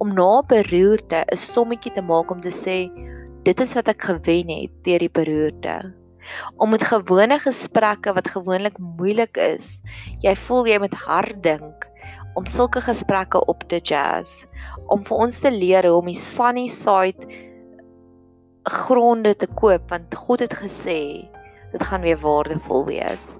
om 0.00 0.12
na 0.16 0.42
beroerte 0.48 1.24
'n 1.26 1.36
sommetjie 1.36 1.92
te 1.92 2.02
maak 2.02 2.30
om 2.30 2.40
te 2.40 2.52
sê 2.54 2.78
dit 3.44 3.60
is 3.60 3.74
wat 3.74 3.88
ek 3.88 4.02
gewen 4.02 4.48
het 4.48 4.72
deur 4.84 4.98
die 4.98 5.12
beroerte. 5.12 5.76
Om 6.56 6.70
met 6.70 6.82
gewone 6.84 7.38
gesprekke 7.38 8.12
wat 8.14 8.28
gewoonlik 8.28 8.78
moeilik 8.78 9.36
is, 9.36 9.80
jy 10.22 10.34
voel 10.36 10.66
jy 10.66 10.78
moet 10.78 10.94
hard 10.94 11.42
dink 11.42 11.88
om 12.34 12.46
sulke 12.46 12.80
gesprekke 12.80 13.40
op 13.46 13.64
te 13.68 13.80
jazz, 13.82 14.46
om 14.88 15.02
vir 15.04 15.16
ons 15.16 15.40
te 15.40 15.50
leer 15.50 15.88
hoe 15.88 15.98
om 15.98 16.06
die 16.06 16.14
sunny 16.14 16.68
side 16.68 17.26
gronde 18.62 19.36
te 19.36 19.46
koop 19.46 19.88
want 19.90 20.14
God 20.14 20.44
het 20.44 20.54
gesê 20.54 21.28
dit 21.72 21.82
gaan 21.82 22.00
weer 22.00 22.18
waardevol 22.18 22.84
wees. 22.84 23.38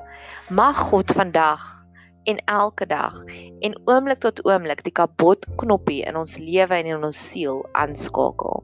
Mag 0.48 0.78
God 0.90 1.12
vandag 1.12 1.84
en 2.24 2.36
elke 2.44 2.86
dag 2.86 3.24
en 3.60 3.80
oomblik 3.84 4.18
tot 4.18 4.44
oomblik 4.44 4.84
die 4.84 4.92
kapot 4.94 5.46
knoppie 5.56 6.02
in 6.06 6.16
ons 6.16 6.38
lewe 6.38 6.74
en 6.74 6.86
in 6.86 7.04
ons 7.04 7.24
siel 7.30 7.64
aanskakel. 7.72 8.62